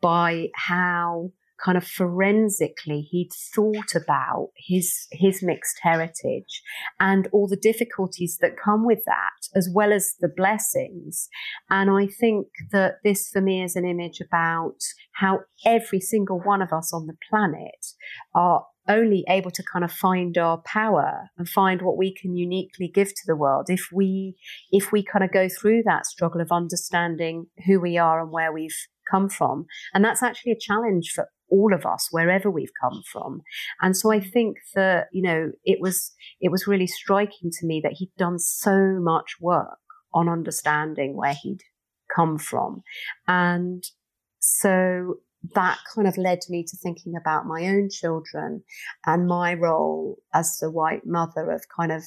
by 0.00 0.48
how 0.54 1.32
kind 1.62 1.76
of 1.76 1.86
forensically 1.86 3.02
he'd 3.10 3.32
thought 3.32 3.94
about 3.94 4.50
his 4.56 5.06
his 5.12 5.42
mixed 5.42 5.78
heritage 5.82 6.62
and 6.98 7.28
all 7.32 7.46
the 7.48 7.56
difficulties 7.56 8.38
that 8.40 8.56
come 8.62 8.86
with 8.86 9.00
that 9.06 9.48
as 9.54 9.68
well 9.72 9.92
as 9.92 10.14
the 10.20 10.28
blessings. 10.28 11.28
And 11.68 11.90
i 11.90 12.06
think 12.06 12.46
that 12.72 12.96
this 13.04 13.28
for 13.28 13.40
me 13.40 13.62
is 13.62 13.76
an 13.76 13.84
image 13.84 14.20
about 14.20 14.78
how 15.12 15.40
every 15.64 16.00
single 16.00 16.40
one 16.40 16.62
of 16.62 16.72
us 16.72 16.92
on 16.92 17.06
the 17.06 17.16
planet 17.28 17.86
are 18.34 18.64
only 18.88 19.24
able 19.28 19.50
to 19.50 19.62
kind 19.62 19.84
of 19.84 19.92
find 19.92 20.36
our 20.36 20.58
power 20.64 21.30
and 21.38 21.48
find 21.48 21.82
what 21.82 21.96
we 21.96 22.12
can 22.12 22.34
uniquely 22.34 22.88
give 22.88 23.08
to 23.08 23.22
the 23.26 23.36
world 23.36 23.66
if 23.68 23.88
we 23.92 24.36
if 24.72 24.90
we 24.90 25.02
kind 25.02 25.24
of 25.24 25.30
go 25.30 25.48
through 25.48 25.82
that 25.84 26.06
struggle 26.06 26.40
of 26.40 26.50
understanding 26.50 27.46
who 27.66 27.78
we 27.80 27.96
are 27.98 28.20
and 28.20 28.32
where 28.32 28.52
we've 28.52 28.86
come 29.10 29.28
from. 29.28 29.66
And 29.92 30.04
that's 30.04 30.22
actually 30.22 30.52
a 30.52 30.58
challenge 30.58 31.12
for 31.14 31.28
all 31.50 31.74
of 31.74 31.84
us 31.84 32.08
wherever 32.10 32.50
we've 32.50 32.72
come 32.80 33.02
from 33.10 33.42
and 33.80 33.96
so 33.96 34.12
i 34.12 34.20
think 34.20 34.56
that 34.74 35.08
you 35.12 35.22
know 35.22 35.50
it 35.64 35.80
was 35.80 36.12
it 36.40 36.50
was 36.50 36.66
really 36.66 36.86
striking 36.86 37.50
to 37.50 37.66
me 37.66 37.80
that 37.82 37.94
he'd 37.96 38.12
done 38.16 38.38
so 38.38 38.98
much 39.00 39.36
work 39.40 39.78
on 40.12 40.28
understanding 40.28 41.16
where 41.16 41.34
he'd 41.42 41.62
come 42.14 42.38
from 42.38 42.82
and 43.26 43.84
so 44.40 45.16
that 45.54 45.78
kind 45.94 46.06
of 46.06 46.18
led 46.18 46.40
me 46.48 46.64
to 46.64 46.76
thinking 46.76 47.14
about 47.16 47.46
my 47.46 47.66
own 47.66 47.88
children 47.90 48.62
and 49.06 49.26
my 49.26 49.54
role 49.54 50.18
as 50.34 50.58
the 50.58 50.70
white 50.70 51.06
mother 51.06 51.50
of 51.50 51.64
kind 51.74 51.92
of, 51.92 52.04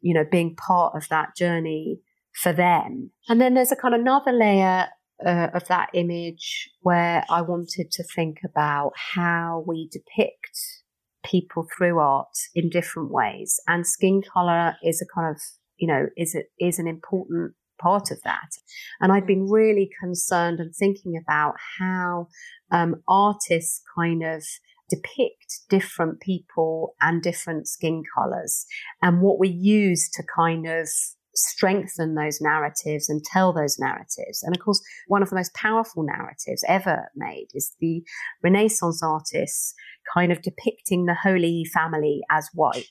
you 0.00 0.14
know, 0.14 0.24
being 0.30 0.54
part 0.54 0.94
of 0.94 1.08
that 1.08 1.34
journey 1.36 2.00
for 2.32 2.52
them. 2.52 3.10
And 3.28 3.40
then 3.40 3.54
there's 3.54 3.72
a 3.72 3.76
kind 3.76 3.94
of 3.94 4.00
another 4.00 4.32
layer 4.32 4.88
uh, 5.24 5.48
of 5.54 5.66
that 5.68 5.88
image 5.94 6.70
where 6.80 7.24
I 7.30 7.42
wanted 7.42 7.90
to 7.92 8.04
think 8.14 8.38
about 8.44 8.92
how 9.14 9.64
we 9.66 9.88
depict 9.90 10.82
people 11.24 11.66
through 11.76 11.98
art 11.98 12.36
in 12.54 12.68
different 12.68 13.10
ways. 13.10 13.58
And 13.66 13.86
skin 13.86 14.22
color 14.22 14.76
is 14.82 15.02
a 15.02 15.06
kind 15.14 15.34
of, 15.34 15.40
you 15.76 15.88
know, 15.88 16.06
is 16.16 16.36
is 16.58 16.78
an 16.78 16.86
important 16.86 17.54
part 17.80 18.10
of 18.10 18.22
that. 18.24 18.50
And 19.00 19.12
I've 19.12 19.26
been 19.26 19.48
really 19.50 19.90
concerned 20.00 20.60
and 20.60 20.74
thinking 20.74 21.20
about 21.20 21.54
how 21.78 22.28
um, 22.70 23.02
artists 23.08 23.82
kind 23.96 24.22
of 24.22 24.44
depict 24.88 25.60
different 25.68 26.20
people 26.20 26.94
and 27.00 27.22
different 27.22 27.66
skin 27.66 28.02
colors 28.16 28.66
and 29.02 29.20
what 29.20 29.38
we 29.38 29.48
use 29.48 30.08
to 30.10 30.22
kind 30.36 30.66
of 30.66 30.88
strengthen 31.36 32.14
those 32.14 32.40
narratives 32.40 33.08
and 33.08 33.22
tell 33.24 33.52
those 33.52 33.78
narratives. 33.78 34.42
And 34.42 34.56
of 34.56 34.62
course, 34.62 34.80
one 35.06 35.22
of 35.22 35.30
the 35.30 35.36
most 35.36 35.54
powerful 35.54 36.02
narratives 36.02 36.64
ever 36.66 37.10
made 37.14 37.48
is 37.54 37.74
the 37.80 38.02
Renaissance 38.42 39.02
artists 39.02 39.74
kind 40.14 40.32
of 40.32 40.42
depicting 40.42 41.06
the 41.06 41.16
Holy 41.22 41.64
Family 41.72 42.22
as 42.30 42.48
white 42.54 42.86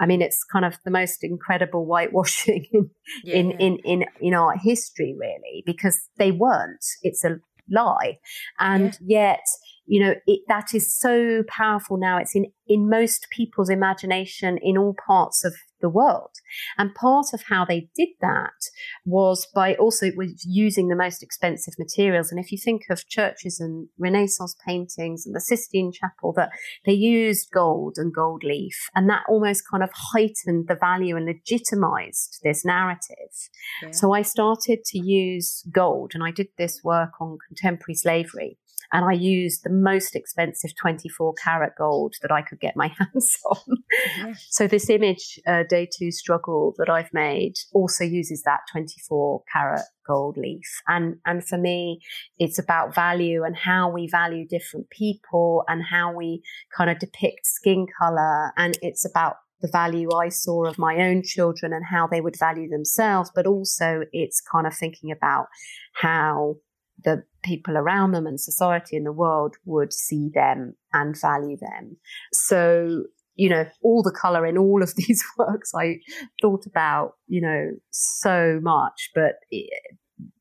I 0.00 0.06
mean, 0.06 0.22
it's 0.22 0.44
kind 0.44 0.64
of 0.64 0.78
the 0.84 0.90
most 0.90 1.22
incredible 1.22 1.86
whitewashing 1.86 2.66
in, 2.72 2.90
yeah, 3.24 3.34
in, 3.34 3.50
in, 3.52 3.78
in, 3.84 4.04
in 4.20 4.34
art 4.34 4.58
history, 4.62 5.14
really, 5.18 5.62
because 5.66 6.08
they 6.18 6.32
weren't. 6.32 6.84
It's 7.02 7.24
a 7.24 7.36
lie. 7.70 8.18
And 8.58 8.98
yeah. 9.00 9.30
yet, 9.30 9.44
you 9.92 10.00
know, 10.00 10.14
it, 10.26 10.40
that 10.48 10.68
is 10.72 10.90
so 10.90 11.42
powerful 11.48 11.98
now. 11.98 12.16
It's 12.16 12.34
in, 12.34 12.46
in 12.66 12.88
most 12.88 13.26
people's 13.30 13.68
imagination 13.68 14.56
in 14.62 14.78
all 14.78 14.96
parts 15.06 15.44
of 15.44 15.52
the 15.82 15.90
world. 15.90 16.30
And 16.78 16.94
part 16.94 17.26
of 17.34 17.42
how 17.50 17.66
they 17.66 17.90
did 17.94 18.08
that 18.22 18.70
was 19.04 19.46
by 19.54 19.74
also 19.74 20.06
was 20.16 20.46
using 20.46 20.88
the 20.88 20.96
most 20.96 21.22
expensive 21.22 21.74
materials. 21.78 22.30
And 22.30 22.40
if 22.40 22.50
you 22.50 22.56
think 22.56 22.84
of 22.88 23.06
churches 23.06 23.60
and 23.60 23.88
Renaissance 23.98 24.56
paintings 24.66 25.26
and 25.26 25.36
the 25.36 25.42
Sistine 25.42 25.92
Chapel, 25.92 26.32
that 26.38 26.52
they 26.86 26.94
used 26.94 27.50
gold 27.52 27.96
and 27.98 28.14
gold 28.14 28.44
leaf, 28.44 28.88
and 28.94 29.10
that 29.10 29.24
almost 29.28 29.68
kind 29.70 29.82
of 29.82 29.90
heightened 29.92 30.68
the 30.68 30.74
value 30.74 31.18
and 31.18 31.26
legitimized 31.26 32.40
this 32.42 32.64
narrative. 32.64 33.50
Yeah. 33.82 33.90
So 33.90 34.14
I 34.14 34.22
started 34.22 34.86
to 34.86 34.98
use 34.98 35.66
gold, 35.70 36.12
and 36.14 36.24
I 36.24 36.30
did 36.30 36.48
this 36.56 36.80
work 36.82 37.20
on 37.20 37.36
contemporary 37.46 37.96
slavery 37.96 38.56
and 38.90 39.04
I 39.04 39.12
used 39.12 39.64
the 39.64 39.70
most 39.70 40.16
expensive 40.16 40.74
24 40.76 41.34
karat 41.34 41.74
gold 41.76 42.14
that 42.22 42.32
I 42.32 42.42
could 42.42 42.60
get 42.60 42.76
my 42.76 42.88
hands 42.98 43.38
on. 43.44 43.76
Yes. 44.18 44.46
So 44.50 44.66
this 44.66 44.90
image, 44.90 45.38
uh, 45.46 45.64
Day 45.68 45.88
Two 45.90 46.10
Struggle, 46.10 46.74
that 46.78 46.90
I've 46.90 47.12
made 47.12 47.54
also 47.72 48.04
uses 48.04 48.42
that 48.42 48.60
24 48.72 49.42
karat 49.52 49.82
gold 50.06 50.36
leaf. 50.36 50.82
And, 50.88 51.16
and 51.26 51.44
for 51.46 51.58
me, 51.58 52.00
it's 52.38 52.58
about 52.58 52.94
value 52.94 53.44
and 53.44 53.56
how 53.56 53.90
we 53.90 54.08
value 54.08 54.46
different 54.46 54.90
people 54.90 55.64
and 55.68 55.82
how 55.82 56.12
we 56.12 56.42
kind 56.76 56.90
of 56.90 56.98
depict 56.98 57.46
skin 57.46 57.86
color. 57.98 58.52
And 58.56 58.76
it's 58.82 59.08
about 59.08 59.36
the 59.62 59.68
value 59.68 60.12
I 60.12 60.28
saw 60.28 60.66
of 60.66 60.76
my 60.76 60.96
own 60.96 61.22
children 61.22 61.72
and 61.72 61.84
how 61.84 62.06
they 62.06 62.20
would 62.20 62.38
value 62.38 62.68
themselves, 62.68 63.30
but 63.34 63.46
also 63.46 64.02
it's 64.12 64.40
kind 64.40 64.66
of 64.66 64.74
thinking 64.74 65.10
about 65.12 65.46
how 65.94 66.56
the 67.04 67.24
people 67.44 67.76
around 67.76 68.12
them 68.12 68.26
and 68.26 68.40
society 68.40 68.96
in 68.96 69.04
the 69.04 69.12
world 69.12 69.56
would 69.64 69.92
see 69.92 70.30
them 70.32 70.74
and 70.92 71.18
value 71.20 71.56
them. 71.56 71.96
So, 72.32 73.04
you 73.34 73.48
know, 73.48 73.66
all 73.82 74.02
the 74.02 74.12
color 74.12 74.46
in 74.46 74.58
all 74.58 74.82
of 74.82 74.94
these 74.96 75.22
works 75.38 75.72
I 75.74 75.96
thought 76.40 76.66
about, 76.66 77.14
you 77.26 77.40
know, 77.40 77.70
so 77.90 78.60
much, 78.62 79.10
but 79.14 79.36
it, 79.50 79.70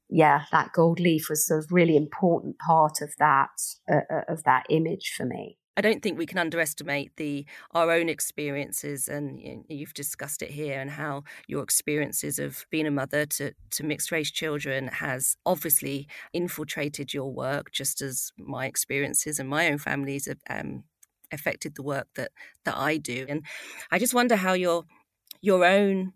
yeah, 0.10 0.43
that 0.52 0.74
gold 0.74 1.00
leaf 1.00 1.28
was 1.30 1.50
a 1.50 1.62
really 1.74 1.95
important 1.95 2.58
part 2.60 3.02
of 3.02 3.13
that 3.17 3.50
uh, 3.89 4.02
uh 4.13 4.34
of 4.34 4.43
that 4.43 4.65
image 4.69 5.13
for 5.15 5.26
me. 5.26 5.58
I 5.78 5.82
don't 5.82 6.04
think 6.04 6.18
we 6.18 6.26
can 6.26 6.38
underestimate 6.38 7.16
the 7.16 7.46
our 7.72 7.92
own 7.92 8.10
experiences, 8.10 9.08
and 9.08 9.66
you've 9.70 9.94
discussed 9.94 10.42
it 10.42 10.52
here, 10.52 10.80
and 10.80 10.92
how 10.92 11.24
your 11.48 11.64
experiences 11.64 12.40
of 12.40 12.66
being 12.70 12.88
a 12.88 12.92
mother 12.92 13.26
to 13.26 13.54
to 13.72 13.84
mixed 13.84 14.12
race 14.12 14.32
children 14.32 14.88
has 14.88 15.38
obviously 15.46 16.08
infiltrated 16.34 17.14
your 17.14 17.32
work, 17.32 17.72
just 17.72 18.02
as 18.02 18.32
my 18.38 18.66
experiences 18.66 19.40
and 19.40 19.48
my 19.50 19.72
own 19.72 19.78
families 19.78 20.26
have 20.26 20.40
um, 20.50 20.84
affected 21.32 21.76
the 21.76 21.84
work 21.84 22.08
that 22.16 22.32
that 22.66 22.76
I 22.78 22.98
do. 22.98 23.26
And 23.30 23.46
I 23.92 24.00
just 24.00 24.14
wonder 24.14 24.36
how 24.36 24.54
your 24.54 24.84
your 25.42 25.66
own 25.66 26.14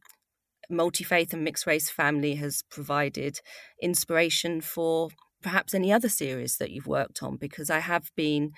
multi 0.70 1.04
faith 1.04 1.34
and 1.34 1.44
mixed 1.44 1.66
race 1.66 1.90
family 1.90 2.36
has 2.36 2.64
provided 2.70 3.40
inspiration 3.82 4.62
for 4.62 5.10
perhaps 5.42 5.74
any 5.74 5.92
other 5.94 6.10
series 6.10 6.58
that 6.58 6.72
you've 6.72 6.88
worked 6.88 7.22
on 7.22 7.38
because 7.38 7.70
I 7.70 7.80
have 7.80 8.10
been 8.16 8.52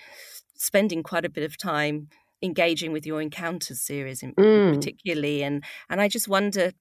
spending 0.58 1.04
quite 1.04 1.26
a 1.26 1.30
bit 1.30 1.44
of 1.44 1.58
time 1.58 2.10
engaging 2.42 2.92
with 2.92 3.06
your 3.06 3.22
encounters 3.22 3.82
series 3.82 4.22
in, 4.22 4.34
mm. 4.36 4.74
particularly 4.76 5.42
and 5.44 5.64
and 5.90 6.02
I 6.02 6.08
just 6.08 6.28
wonder 6.28 6.72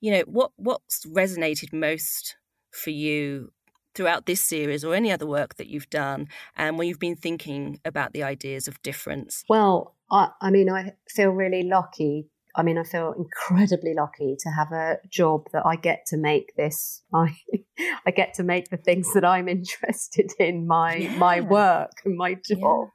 you 0.00 0.10
know 0.12 0.22
what 0.26 0.52
what's 0.56 1.04
resonated 1.06 1.72
most 1.72 2.36
for 2.70 2.90
you 2.90 3.52
throughout 3.94 4.26
this 4.26 4.40
series 4.40 4.84
or 4.84 4.94
any 4.94 5.10
other 5.10 5.26
work 5.26 5.54
that 5.56 5.68
you've 5.68 5.88
done 5.88 6.28
and 6.56 6.76
when 6.76 6.86
you've 6.86 6.98
been 6.98 7.16
thinking 7.16 7.80
about 7.84 8.12
the 8.12 8.22
ideas 8.22 8.68
of 8.68 8.82
difference 8.82 9.42
well 9.48 9.94
I, 10.10 10.28
I 10.40 10.50
mean 10.50 10.68
I 10.68 10.92
feel 11.08 11.30
really 11.30 11.62
lucky 11.62 12.28
I 12.56 12.62
mean, 12.62 12.78
I 12.78 12.84
feel 12.84 13.12
incredibly 13.12 13.92
lucky 13.92 14.34
to 14.40 14.48
have 14.48 14.72
a 14.72 14.96
job 15.08 15.46
that 15.52 15.66
I 15.66 15.76
get 15.76 16.06
to 16.06 16.16
make 16.16 16.56
this. 16.56 17.02
I, 17.14 17.36
I 18.06 18.10
get 18.10 18.34
to 18.34 18.42
make 18.42 18.70
the 18.70 18.76
things 18.76 19.12
that 19.14 19.24
I'm 19.24 19.48
interested 19.56 20.32
in 20.38 20.66
my 20.66 20.96
yeah. 20.96 21.16
my 21.16 21.40
work 21.40 21.92
and 22.04 22.16
my 22.16 22.34
job. 22.34 22.88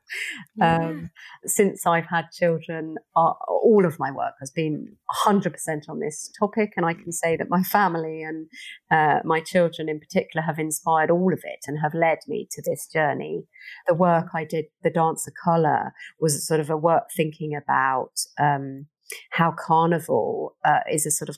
Yeah. 0.56 0.78
Um, 0.78 1.10
since 1.46 1.86
I've 1.86 2.08
had 2.08 2.32
children, 2.32 2.96
uh, 3.16 3.34
all 3.48 3.86
of 3.86 4.00
my 4.00 4.12
work 4.12 4.34
has 4.40 4.52
been 4.52 4.98
100% 5.26 5.54
on 5.88 6.00
this 6.00 6.32
topic, 6.40 6.74
and 6.76 6.86
I 6.86 6.94
can 6.94 7.12
say 7.12 7.38
that 7.38 7.50
my 7.50 7.64
family 7.64 8.24
and 8.24 8.48
uh, 8.90 9.20
my 9.24 9.40
children 9.40 9.90
in 9.90 10.00
particular 10.00 10.46
have 10.46 10.60
inspired 10.60 11.12
all 11.12 11.34
of 11.34 11.40
it 11.44 11.60
and 11.68 11.80
have 11.82 11.94
led 11.94 12.20
me 12.28 12.48
to 12.52 12.62
this 12.66 12.88
journey. 12.88 13.44
The 13.88 13.94
work 13.94 14.28
I 14.34 14.44
did, 14.44 14.66
the 14.84 14.90
Dance 14.90 15.28
of 15.28 15.34
Color, 15.44 15.94
was 16.20 16.46
sort 16.46 16.60
of 16.60 16.70
a 16.70 16.78
work 16.78 17.06
thinking 17.16 17.56
about. 17.56 18.12
Um, 18.40 18.88
how 19.32 19.52
carnival 19.52 20.56
uh, 20.64 20.80
is 20.90 21.06
a 21.06 21.12
sort 21.12 21.28
of 21.28 21.38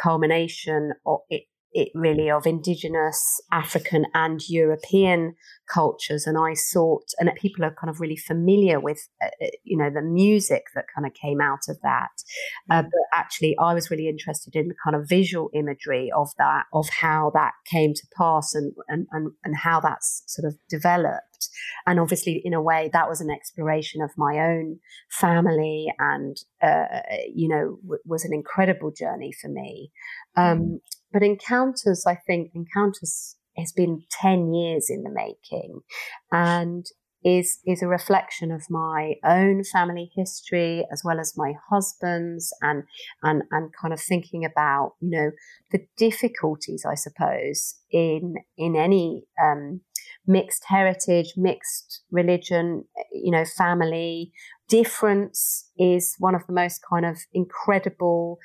culmination 0.00 0.92
of 1.06 1.20
it, 1.28 1.44
it 1.72 1.88
really 1.94 2.30
of 2.30 2.46
indigenous 2.46 3.40
African 3.52 4.06
and 4.14 4.40
European 4.48 5.34
cultures. 5.72 6.26
And 6.26 6.36
I 6.36 6.54
sought, 6.54 7.04
and 7.18 7.30
people 7.36 7.64
are 7.64 7.74
kind 7.80 7.90
of 7.90 8.00
really 8.00 8.16
familiar 8.16 8.80
with, 8.80 9.08
uh, 9.22 9.28
uh, 9.42 9.50
you 9.62 9.76
know, 9.76 9.90
the 9.90 10.02
music 10.02 10.64
that 10.74 10.86
kind 10.94 11.06
of 11.06 11.14
came 11.14 11.40
out 11.40 11.68
of 11.68 11.78
that. 11.82 12.10
Uh, 12.70 12.82
mm. 12.82 12.84
but 12.84 13.18
actually, 13.18 13.56
I 13.58 13.74
was 13.74 13.90
really 13.90 14.08
interested 14.08 14.56
in 14.56 14.68
the 14.68 14.74
kind 14.84 14.96
of 14.96 15.08
visual 15.08 15.50
imagery 15.54 16.10
of 16.14 16.28
that, 16.38 16.64
of 16.72 16.88
how 16.88 17.30
that 17.34 17.52
came 17.70 17.94
to 17.94 18.06
pass 18.16 18.54
and, 18.54 18.72
and, 18.88 19.06
and, 19.12 19.32
and 19.44 19.56
how 19.56 19.80
that's 19.80 20.24
sort 20.26 20.46
of 20.46 20.58
developed. 20.68 21.24
And 21.86 22.00
obviously, 22.00 22.42
in 22.44 22.52
a 22.52 22.62
way, 22.62 22.90
that 22.92 23.08
was 23.08 23.20
an 23.20 23.30
exploration 23.30 24.02
of 24.02 24.10
my 24.16 24.38
own 24.38 24.78
family 25.10 25.86
and, 25.98 26.36
uh, 26.62 27.00
you 27.32 27.48
know, 27.48 27.78
w- 27.82 28.02
was 28.04 28.24
an 28.24 28.34
incredible 28.34 28.90
journey 28.90 29.32
for 29.32 29.48
me. 29.48 29.92
Um, 30.36 30.58
mm. 30.58 30.78
But 31.12 31.22
encounters, 31.22 32.04
I 32.06 32.14
think, 32.14 32.52
encounters 32.54 33.36
has 33.56 33.72
been 33.72 34.04
10 34.20 34.52
years 34.52 34.86
in 34.88 35.02
the 35.02 35.10
making 35.10 35.80
and 36.32 36.86
is 37.24 37.58
is 37.66 37.82
a 37.82 37.86
reflection 37.86 38.50
of 38.50 38.62
my 38.70 39.14
own 39.24 39.62
family 39.62 40.10
history 40.16 40.86
as 40.90 41.02
well 41.04 41.20
as 41.20 41.36
my 41.36 41.52
husband's 41.68 42.52
and 42.62 42.84
and 43.22 43.42
and 43.50 43.70
kind 43.80 43.92
of 43.92 44.00
thinking 44.00 44.44
about 44.44 44.94
you 45.00 45.10
know 45.10 45.30
the 45.70 45.80
difficulties 45.98 46.84
I 46.88 46.94
suppose 46.94 47.74
in 47.90 48.36
in 48.56 48.74
any 48.74 49.24
um, 49.42 49.82
mixed 50.26 50.64
heritage 50.68 51.34
mixed 51.36 52.02
religion 52.10 52.84
you 53.12 53.30
know 53.30 53.44
family 53.44 54.32
difference 54.70 55.68
is 55.76 56.14
one 56.18 56.34
of 56.34 56.46
the 56.46 56.52
most 56.52 56.80
kind 56.88 57.04
of 57.04 57.18
incredible, 57.34 58.38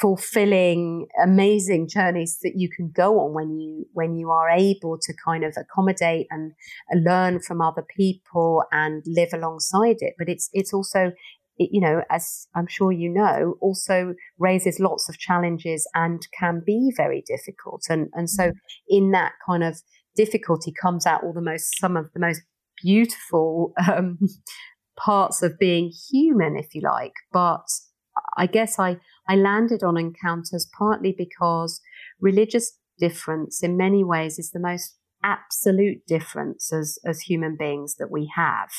fulfilling, 0.00 1.06
amazing 1.24 1.88
journeys 1.88 2.38
that 2.42 2.52
you 2.54 2.68
can 2.68 2.92
go 2.94 3.18
on 3.18 3.32
when 3.32 3.58
you 3.58 3.86
when 3.92 4.16
you 4.16 4.30
are 4.30 4.50
able 4.50 4.98
to 5.00 5.14
kind 5.24 5.42
of 5.42 5.56
accommodate 5.56 6.26
and 6.30 6.52
learn 6.94 7.40
from 7.40 7.60
other 7.60 7.84
people 7.96 8.62
and 8.70 9.02
live 9.06 9.30
alongside 9.32 9.96
it. 10.00 10.14
But 10.18 10.28
it's 10.28 10.50
it's 10.52 10.72
also 10.72 11.12
you 11.58 11.80
know, 11.80 12.02
as 12.10 12.46
I'm 12.54 12.66
sure 12.66 12.90
you 12.90 13.10
know, 13.10 13.56
also 13.60 14.14
raises 14.38 14.80
lots 14.80 15.10
of 15.10 15.18
challenges 15.18 15.86
and 15.94 16.26
can 16.38 16.62
be 16.64 16.92
very 16.96 17.24
difficult. 17.26 17.84
And 17.88 18.08
and 18.12 18.30
so 18.30 18.44
mm. 18.44 18.54
in 18.88 19.10
that 19.12 19.32
kind 19.46 19.64
of 19.64 19.80
difficulty 20.14 20.72
comes 20.80 21.06
out 21.06 21.22
all 21.22 21.32
the 21.32 21.40
most 21.40 21.78
some 21.78 21.96
of 21.96 22.06
the 22.12 22.20
most 22.20 22.42
beautiful 22.82 23.72
um, 23.88 24.18
parts 25.04 25.42
of 25.42 25.58
being 25.58 25.92
human, 26.10 26.56
if 26.56 26.74
you 26.74 26.82
like. 26.82 27.14
But 27.32 27.66
I 28.36 28.46
guess 28.46 28.78
I, 28.78 28.98
I 29.28 29.36
landed 29.36 29.82
on 29.82 29.96
encounters 29.96 30.68
partly 30.76 31.14
because 31.16 31.80
religious 32.20 32.72
difference 32.98 33.62
in 33.62 33.76
many 33.76 34.04
ways 34.04 34.38
is 34.38 34.50
the 34.50 34.60
most 34.60 34.96
absolute 35.22 36.06
difference 36.06 36.72
as, 36.72 36.98
as 37.04 37.22
human 37.22 37.56
beings 37.56 37.96
that 37.96 38.10
we 38.10 38.30
have. 38.34 38.70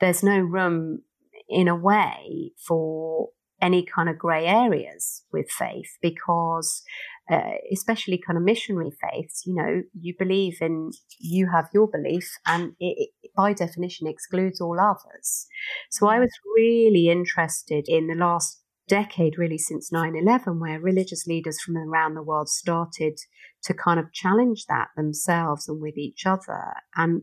There's 0.00 0.22
no 0.22 0.38
room 0.38 1.02
in 1.48 1.68
a 1.68 1.76
way 1.76 2.52
for 2.58 3.30
any 3.60 3.84
kind 3.84 4.08
of 4.08 4.18
grey 4.18 4.46
areas 4.46 5.22
with 5.32 5.50
faith 5.50 5.96
because 6.02 6.82
uh, 7.30 7.54
especially 7.72 8.18
kind 8.24 8.36
of 8.36 8.44
missionary 8.44 8.92
faiths, 9.00 9.42
you 9.46 9.54
know, 9.54 9.82
you 10.00 10.14
believe 10.18 10.58
in, 10.60 10.90
you 11.18 11.48
have 11.50 11.68
your 11.74 11.88
belief 11.88 12.30
and 12.46 12.72
it, 12.78 13.10
it, 13.22 13.30
by 13.36 13.52
definition 13.52 14.06
excludes 14.06 14.60
all 14.60 14.78
others. 14.78 15.46
So 15.90 16.06
I 16.06 16.20
was 16.20 16.30
really 16.54 17.08
interested 17.08 17.86
in 17.88 18.06
the 18.06 18.14
last 18.14 18.62
decade, 18.88 19.38
really 19.38 19.58
since 19.58 19.90
9-11, 19.90 20.60
where 20.60 20.80
religious 20.80 21.26
leaders 21.26 21.60
from 21.60 21.76
around 21.76 22.14
the 22.14 22.22
world 22.22 22.48
started 22.48 23.18
to 23.64 23.74
kind 23.74 23.98
of 23.98 24.12
challenge 24.12 24.66
that 24.68 24.88
themselves 24.96 25.68
and 25.68 25.82
with 25.82 25.96
each 25.96 26.24
other 26.26 26.74
and 26.94 27.22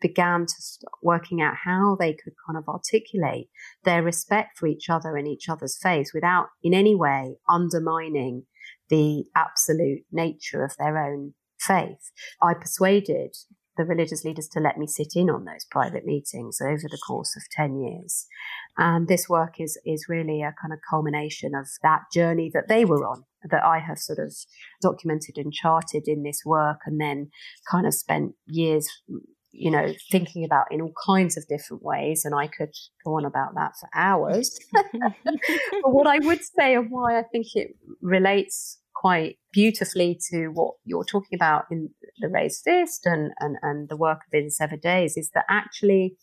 began 0.00 0.46
to 0.46 0.54
start 0.58 0.92
working 1.02 1.40
out 1.40 1.54
how 1.64 1.96
they 1.98 2.12
could 2.12 2.34
kind 2.46 2.56
of 2.56 2.68
articulate 2.68 3.48
their 3.84 4.02
respect 4.02 4.56
for 4.56 4.66
each 4.66 4.88
other 4.88 5.16
and 5.16 5.26
each 5.26 5.48
other's 5.48 5.78
faith 5.82 6.10
without 6.14 6.48
in 6.62 6.74
any 6.74 6.94
way 6.94 7.34
undermining 7.48 8.44
the 8.90 9.24
absolute 9.34 10.02
nature 10.10 10.64
of 10.64 10.76
their 10.78 10.98
own 10.98 11.34
faith. 11.58 12.10
I 12.42 12.54
persuaded 12.54 13.36
the 13.78 13.84
religious 13.84 14.24
leaders 14.24 14.48
to 14.48 14.60
let 14.60 14.76
me 14.76 14.86
sit 14.86 15.12
in 15.14 15.30
on 15.30 15.44
those 15.44 15.64
private 15.70 16.04
meetings 16.04 16.60
over 16.60 16.82
the 16.82 16.98
course 17.06 17.34
of 17.36 17.42
10 17.52 17.80
years. 17.80 18.26
And 18.76 19.08
this 19.08 19.28
work 19.28 19.60
is, 19.60 19.78
is 19.86 20.06
really 20.08 20.42
a 20.42 20.54
kind 20.60 20.72
of 20.72 20.80
culmination 20.90 21.54
of 21.54 21.68
that 21.82 22.02
journey 22.12 22.50
that 22.52 22.68
they 22.68 22.84
were 22.84 23.06
on, 23.06 23.24
that 23.48 23.64
I 23.64 23.78
have 23.78 23.98
sort 23.98 24.18
of 24.18 24.34
documented 24.82 25.38
and 25.38 25.52
charted 25.52 26.08
in 26.08 26.24
this 26.24 26.42
work, 26.44 26.80
and 26.86 27.00
then 27.00 27.30
kind 27.70 27.86
of 27.86 27.94
spent 27.94 28.32
years 28.46 28.88
you 29.52 29.70
know, 29.70 29.92
thinking 30.10 30.44
about 30.44 30.66
in 30.70 30.80
all 30.80 30.92
kinds 31.06 31.36
of 31.36 31.46
different 31.48 31.82
ways. 31.82 32.24
And 32.24 32.34
I 32.34 32.46
could 32.46 32.74
go 33.04 33.16
on 33.16 33.24
about 33.24 33.54
that 33.54 33.72
for 33.78 33.88
hours. 33.94 34.58
but 34.92 35.92
what 35.92 36.06
I 36.06 36.18
would 36.18 36.40
say 36.42 36.74
and 36.74 36.90
why 36.90 37.18
I 37.18 37.22
think 37.22 37.46
it 37.54 37.76
relates 38.00 38.78
quite 38.94 39.38
beautifully 39.52 40.18
to 40.30 40.48
what 40.48 40.74
you're 40.84 41.04
talking 41.04 41.36
about 41.36 41.64
in 41.70 41.90
the 42.18 42.28
raised 42.28 42.62
fist 42.64 43.06
and, 43.06 43.30
and, 43.38 43.56
and 43.62 43.88
the 43.88 43.96
work 43.96 44.22
of 44.26 44.32
In 44.32 44.50
Seven 44.50 44.80
Days 44.80 45.16
is 45.16 45.30
that 45.34 45.44
actually 45.48 46.16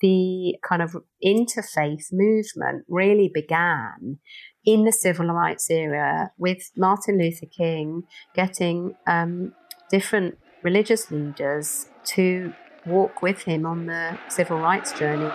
the 0.00 0.56
kind 0.66 0.82
of 0.82 0.96
interfaith 1.24 2.06
movement 2.12 2.84
really 2.88 3.30
began 3.32 4.18
in 4.64 4.84
the 4.84 4.92
civil 4.92 5.26
rights 5.26 5.70
era 5.70 6.32
with 6.38 6.70
Martin 6.76 7.18
Luther 7.18 7.46
King 7.46 8.02
getting 8.34 8.94
um, 9.06 9.54
different 9.90 10.36
religious 10.62 11.10
leaders 11.10 11.86
to 12.04 12.52
walk 12.86 13.22
with 13.22 13.42
him 13.42 13.66
on 13.66 13.86
the 13.86 14.18
civil 14.28 14.58
rights 14.58 14.92
journey. 14.98 15.30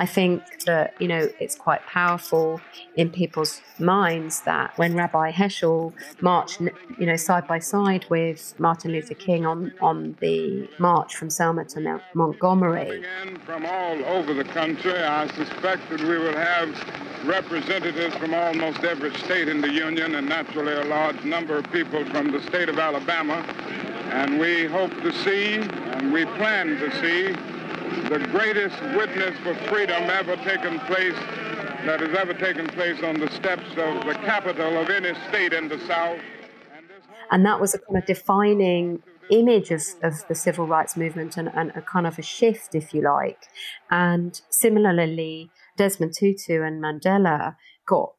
I 0.00 0.06
think 0.06 0.64
that, 0.64 0.94
you 0.98 1.08
know, 1.08 1.28
it's 1.38 1.54
quite 1.54 1.84
powerful 1.84 2.58
in 2.96 3.10
people's 3.10 3.60
minds 3.78 4.40
that 4.46 4.72
when 4.78 4.94
Rabbi 4.94 5.30
Heschel 5.30 5.92
marched, 6.22 6.58
you 6.98 7.04
know, 7.04 7.16
side 7.16 7.46
by 7.46 7.58
side 7.58 8.06
with 8.08 8.54
Martin 8.58 8.92
Luther 8.92 9.12
King 9.12 9.44
on, 9.44 9.74
on 9.82 10.16
the 10.20 10.66
march 10.78 11.16
from 11.16 11.28
Selma 11.28 11.66
to 11.66 12.00
Montgomery. 12.14 13.04
From 13.44 13.66
all 13.66 14.02
over 14.06 14.32
the 14.32 14.44
country, 14.44 14.96
I 14.96 15.26
suspect 15.36 15.90
that 15.90 16.00
we 16.00 16.16
will 16.16 16.32
have 16.32 16.70
representatives 17.26 18.16
from 18.16 18.32
almost 18.32 18.82
every 18.84 19.14
state 19.16 19.48
in 19.48 19.60
the 19.60 19.70
Union 19.70 20.14
and 20.14 20.26
naturally 20.26 20.72
a 20.72 20.84
large 20.84 21.22
number 21.24 21.58
of 21.58 21.70
people 21.72 22.06
from 22.06 22.32
the 22.32 22.40
state 22.44 22.70
of 22.70 22.78
Alabama. 22.78 23.34
And 24.12 24.40
we 24.40 24.64
hope 24.64 24.92
to 25.02 25.12
see, 25.12 25.56
and 25.56 26.10
we 26.10 26.24
plan 26.24 26.78
to 26.78 26.90
see, 27.02 27.36
the 28.08 28.18
greatest 28.30 28.80
witness 28.96 29.38
for 29.42 29.54
freedom 29.68 30.02
ever 30.10 30.36
taken 30.36 30.78
place 30.80 31.18
that 31.86 32.00
has 32.00 32.16
ever 32.16 32.34
taken 32.34 32.66
place 32.68 33.02
on 33.02 33.18
the 33.18 33.30
steps 33.30 33.68
of 33.70 34.04
the 34.06 34.14
capital 34.24 34.78
of 34.78 34.90
any 34.90 35.12
state 35.28 35.52
in 35.52 35.68
the 35.68 35.78
South. 35.86 36.20
And 37.30 37.44
that 37.46 37.60
was 37.60 37.74
a 37.74 37.78
kind 37.78 37.98
of 37.98 38.06
defining 38.06 39.02
image 39.30 39.70
of, 39.70 39.82
of 40.02 40.26
the 40.28 40.34
civil 40.34 40.66
rights 40.66 40.96
movement 40.96 41.36
and, 41.36 41.50
and 41.54 41.70
a 41.76 41.82
kind 41.82 42.06
of 42.06 42.18
a 42.18 42.22
shift, 42.22 42.74
if 42.74 42.92
you 42.92 43.02
like. 43.02 43.46
And 43.90 44.40
similarly, 44.50 45.50
Desmond 45.76 46.14
Tutu 46.18 46.62
and 46.62 46.82
Mandela 46.82 47.56
got 47.88 48.12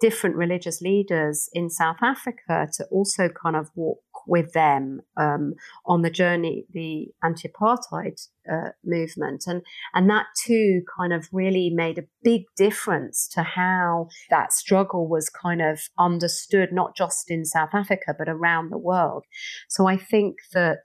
different 0.00 0.36
religious 0.36 0.80
leaders 0.80 1.48
in 1.52 1.68
South 1.68 1.98
Africa 2.02 2.68
to 2.74 2.84
also 2.86 3.28
kind 3.28 3.54
of 3.54 3.70
walk 3.74 4.00
with 4.26 4.52
them 4.52 5.00
um, 5.16 5.54
on 5.86 6.02
the 6.02 6.10
journey, 6.10 6.66
the 6.72 7.08
anti-apartheid 7.22 8.20
uh, 8.50 8.70
movement, 8.84 9.44
and 9.46 9.62
and 9.94 10.08
that 10.10 10.26
too 10.44 10.82
kind 10.96 11.12
of 11.12 11.28
really 11.32 11.70
made 11.70 11.98
a 11.98 12.04
big 12.22 12.42
difference 12.56 13.28
to 13.28 13.42
how 13.42 14.08
that 14.30 14.52
struggle 14.52 15.08
was 15.08 15.28
kind 15.28 15.62
of 15.62 15.80
understood, 15.98 16.72
not 16.72 16.96
just 16.96 17.30
in 17.30 17.44
South 17.44 17.70
Africa 17.72 18.14
but 18.16 18.28
around 18.28 18.70
the 18.70 18.78
world. 18.78 19.24
So 19.68 19.86
I 19.86 19.96
think 19.96 20.36
that 20.52 20.84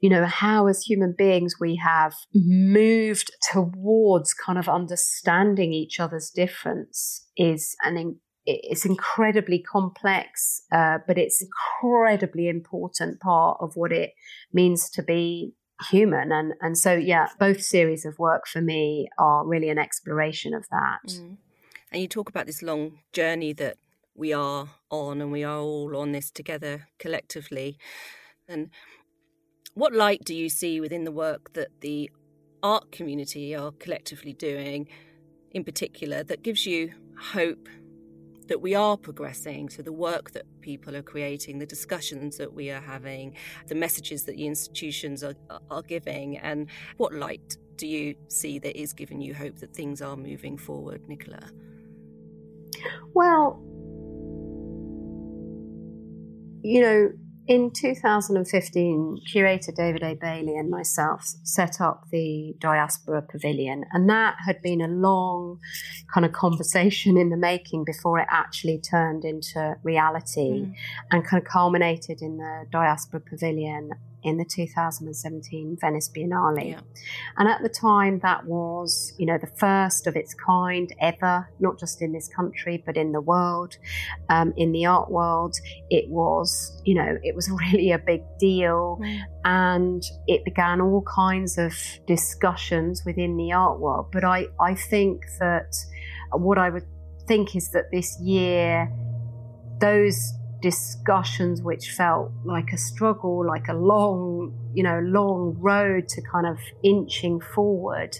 you 0.00 0.08
know, 0.08 0.26
how 0.26 0.66
as 0.66 0.82
human 0.82 1.14
beings 1.16 1.56
we 1.60 1.76
have 1.76 2.14
moved 2.34 3.32
towards 3.52 4.34
kind 4.34 4.58
of 4.58 4.68
understanding 4.68 5.72
each 5.72 6.00
other's 6.00 6.30
difference 6.30 7.26
is 7.36 7.74
an 7.82 8.20
it's 8.44 8.84
incredibly 8.84 9.60
complex, 9.60 10.62
uh, 10.72 10.98
but 11.06 11.18
it's 11.18 11.42
incredibly 11.42 12.48
important 12.48 13.20
part 13.20 13.58
of 13.60 13.76
what 13.76 13.92
it 13.92 14.12
means 14.52 14.90
to 14.90 15.02
be 15.02 15.54
human. 15.90 16.32
And 16.32 16.54
and 16.60 16.76
so 16.76 16.94
yeah, 16.94 17.28
both 17.38 17.62
series 17.62 18.04
of 18.04 18.18
work 18.18 18.46
for 18.46 18.60
me 18.60 19.08
are 19.18 19.46
really 19.46 19.68
an 19.68 19.78
exploration 19.78 20.54
of 20.54 20.68
that. 20.70 21.06
Mm. 21.06 21.36
And 21.90 22.00
you 22.00 22.08
talk 22.08 22.28
about 22.28 22.46
this 22.46 22.62
long 22.62 23.00
journey 23.12 23.52
that 23.54 23.76
we 24.14 24.32
are 24.32 24.70
on, 24.90 25.20
and 25.20 25.30
we 25.30 25.44
are 25.44 25.58
all 25.58 25.96
on 25.96 26.12
this 26.12 26.30
together 26.30 26.88
collectively. 26.98 27.78
And 28.48 28.70
what 29.74 29.94
light 29.94 30.24
do 30.24 30.34
you 30.34 30.48
see 30.48 30.80
within 30.80 31.04
the 31.04 31.12
work 31.12 31.52
that 31.54 31.80
the 31.80 32.10
art 32.62 32.92
community 32.92 33.54
are 33.54 33.72
collectively 33.72 34.32
doing, 34.32 34.88
in 35.50 35.64
particular, 35.64 36.22
that 36.24 36.42
gives 36.42 36.66
you 36.66 36.92
hope 37.18 37.68
that 38.52 38.60
we 38.60 38.74
are 38.74 38.98
progressing. 38.98 39.70
So, 39.70 39.80
the 39.80 39.92
work 39.92 40.32
that 40.32 40.44
people 40.60 40.94
are 40.94 41.02
creating, 41.02 41.58
the 41.58 41.64
discussions 41.64 42.36
that 42.36 42.52
we 42.52 42.68
are 42.70 42.82
having, 42.82 43.34
the 43.66 43.74
messages 43.74 44.24
that 44.24 44.36
the 44.36 44.46
institutions 44.46 45.24
are, 45.24 45.34
are 45.70 45.80
giving, 45.80 46.36
and 46.36 46.68
what 46.98 47.14
light 47.14 47.56
do 47.76 47.86
you 47.86 48.14
see 48.28 48.58
that 48.58 48.78
is 48.78 48.92
giving 48.92 49.22
you 49.22 49.32
hope 49.32 49.56
that 49.60 49.74
things 49.74 50.02
are 50.02 50.18
moving 50.18 50.58
forward, 50.58 51.00
Nicola? 51.08 51.40
Well, 53.14 53.58
you 56.62 56.82
know, 56.82 57.10
in 57.46 57.72
2015, 57.72 59.20
curator 59.30 59.72
David 59.72 60.02
A. 60.02 60.14
Bailey 60.14 60.56
and 60.56 60.70
myself 60.70 61.24
set 61.42 61.80
up 61.80 62.06
the 62.10 62.54
Diaspora 62.60 63.22
Pavilion, 63.22 63.84
and 63.92 64.08
that 64.08 64.36
had 64.46 64.62
been 64.62 64.80
a 64.80 64.88
long 64.88 65.58
kind 66.12 66.24
of 66.24 66.32
conversation 66.32 67.16
in 67.16 67.30
the 67.30 67.36
making 67.36 67.84
before 67.84 68.20
it 68.20 68.28
actually 68.30 68.78
turned 68.78 69.24
into 69.24 69.76
reality 69.82 70.62
mm. 70.62 70.74
and 71.10 71.24
kind 71.24 71.42
of 71.42 71.48
culminated 71.48 72.22
in 72.22 72.36
the 72.36 72.66
Diaspora 72.70 73.20
Pavilion 73.20 73.90
in 74.22 74.36
the 74.36 74.44
2017 74.44 75.76
Venice 75.80 76.08
Biennale. 76.08 76.70
Yeah. 76.70 76.80
And 77.36 77.48
at 77.48 77.62
the 77.62 77.68
time, 77.68 78.20
that 78.20 78.44
was, 78.46 79.12
you 79.18 79.26
know, 79.26 79.38
the 79.38 79.50
first 79.58 80.06
of 80.06 80.16
its 80.16 80.34
kind 80.34 80.92
ever, 81.00 81.48
not 81.60 81.78
just 81.78 82.02
in 82.02 82.12
this 82.12 82.28
country, 82.28 82.82
but 82.84 82.96
in 82.96 83.12
the 83.12 83.20
world, 83.20 83.76
um, 84.28 84.52
in 84.56 84.72
the 84.72 84.86
art 84.86 85.10
world. 85.10 85.56
It 85.90 86.08
was, 86.08 86.80
you 86.84 86.94
know, 86.94 87.18
it 87.22 87.34
was 87.34 87.50
really 87.72 87.92
a 87.92 87.98
big 87.98 88.22
deal. 88.38 89.00
And 89.44 90.02
it 90.26 90.44
began 90.44 90.80
all 90.80 91.02
kinds 91.02 91.58
of 91.58 91.74
discussions 92.06 93.02
within 93.04 93.36
the 93.36 93.52
art 93.52 93.80
world. 93.80 94.10
But 94.12 94.24
I, 94.24 94.46
I 94.60 94.74
think 94.74 95.24
that 95.40 95.74
what 96.32 96.58
I 96.58 96.70
would 96.70 96.86
think 97.26 97.56
is 97.56 97.70
that 97.70 97.90
this 97.90 98.18
year, 98.20 98.90
those 99.80 100.32
discussions 100.62 101.60
which 101.60 101.90
felt 101.90 102.30
like 102.44 102.72
a 102.72 102.78
struggle, 102.78 103.44
like 103.46 103.68
a 103.68 103.74
long, 103.74 104.54
you 104.72 104.82
know, 104.82 105.00
long 105.00 105.56
road 105.58 106.08
to 106.08 106.22
kind 106.22 106.46
of 106.46 106.58
inching 106.82 107.40
forward. 107.40 108.16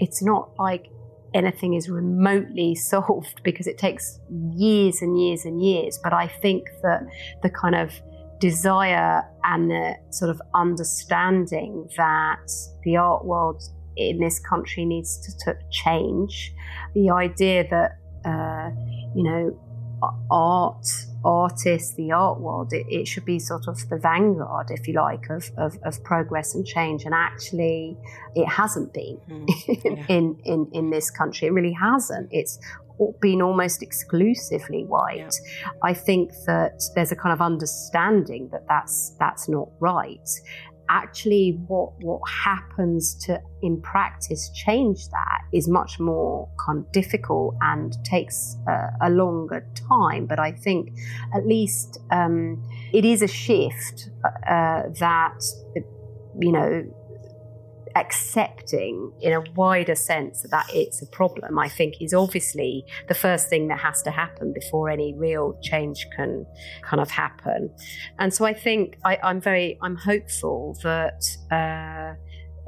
It's 0.00 0.22
not 0.22 0.50
like 0.58 0.88
anything 1.34 1.74
is 1.74 1.88
remotely 1.88 2.74
solved 2.90 3.42
because 3.44 3.66
it 3.66 3.78
takes 3.78 4.18
years 4.56 5.02
and 5.02 5.20
years 5.20 5.44
and 5.44 5.62
years. 5.62 5.98
But 6.02 6.12
I 6.12 6.26
think 6.26 6.66
that 6.82 7.02
the 7.42 7.50
kind 7.50 7.74
of 7.74 7.92
desire 8.40 9.22
and 9.44 9.70
the 9.70 9.94
sort 10.10 10.30
of 10.30 10.42
understanding 10.54 11.88
that 11.96 12.50
the 12.82 12.96
art 12.96 13.24
world 13.24 13.62
in 13.96 14.18
this 14.18 14.40
country 14.40 14.84
needs 14.84 15.18
to, 15.18 15.44
to 15.44 15.58
change, 15.70 16.52
the 16.94 17.10
idea 17.10 17.68
that, 17.68 17.98
uh, 18.24 18.70
you 19.14 19.22
know, 19.22 19.58
art 20.30 20.86
artists, 21.24 21.94
the 21.94 22.10
art 22.10 22.40
world, 22.40 22.72
it, 22.72 22.86
it, 22.88 23.06
should 23.06 23.24
be 23.24 23.38
sort 23.38 23.68
of 23.68 23.88
the 23.88 23.96
vanguard, 23.96 24.70
if 24.70 24.88
you 24.88 24.94
like, 24.94 25.30
of, 25.30 25.50
of, 25.56 25.78
of 25.84 26.02
progress 26.02 26.54
and 26.54 26.66
change. 26.66 27.04
And 27.04 27.14
actually, 27.14 27.96
it 28.34 28.46
hasn't 28.46 28.92
been 28.92 29.20
mm, 29.30 29.46
yeah. 29.84 30.04
in, 30.08 30.36
in, 30.44 30.68
in 30.72 30.90
this 30.90 31.10
country. 31.10 31.48
It 31.48 31.52
really 31.52 31.76
hasn't. 31.80 32.28
It's 32.32 32.58
been 33.20 33.42
almost 33.42 33.82
exclusively 33.82 34.84
white. 34.84 35.18
Yeah. 35.18 35.70
I 35.82 35.94
think 35.94 36.32
that 36.46 36.82
there's 36.94 37.12
a 37.12 37.16
kind 37.16 37.32
of 37.32 37.40
understanding 37.40 38.48
that 38.52 38.66
that's 38.68 39.14
that's 39.18 39.48
not 39.48 39.68
right, 39.80 40.28
actually 40.92 41.58
what 41.68 41.90
what 42.00 42.20
happens 42.28 43.14
to 43.24 43.40
in 43.62 43.80
practice 43.80 44.50
change 44.54 45.08
that 45.08 45.40
is 45.52 45.68
much 45.68 45.98
more 45.98 46.48
kind 46.64 46.78
of 46.80 46.92
difficult 46.92 47.54
and 47.62 47.96
takes 48.04 48.56
a, 48.68 49.08
a 49.08 49.10
longer 49.10 49.64
time. 49.88 50.26
But 50.26 50.38
i 50.38 50.52
think 50.52 50.92
at 51.34 51.46
least 51.46 51.98
um, 52.10 52.62
it 52.92 53.04
is 53.04 53.22
a 53.22 53.28
shift 53.28 54.10
uh, 54.56 54.82
that 55.04 55.40
you 56.40 56.52
know 56.52 56.84
accepting 57.94 59.12
in 59.20 59.32
a 59.32 59.40
wider 59.54 59.94
sense 59.94 60.42
that 60.50 60.66
it's 60.72 61.02
a 61.02 61.06
problem, 61.06 61.58
I 61.58 61.68
think 61.68 62.00
is 62.00 62.14
obviously 62.14 62.84
the 63.08 63.14
first 63.14 63.48
thing 63.48 63.68
that 63.68 63.78
has 63.80 64.02
to 64.02 64.10
happen 64.10 64.52
before 64.52 64.90
any 64.90 65.14
real 65.14 65.58
change 65.62 66.06
can 66.14 66.46
kind 66.82 67.00
of 67.00 67.10
happen. 67.10 67.70
And 68.18 68.32
so 68.32 68.44
I 68.44 68.54
think 68.54 68.98
I, 69.04 69.18
am 69.22 69.40
very, 69.40 69.78
I'm 69.82 69.96
hopeful 69.96 70.76
that. 70.82 71.24
Uh, 71.50 72.14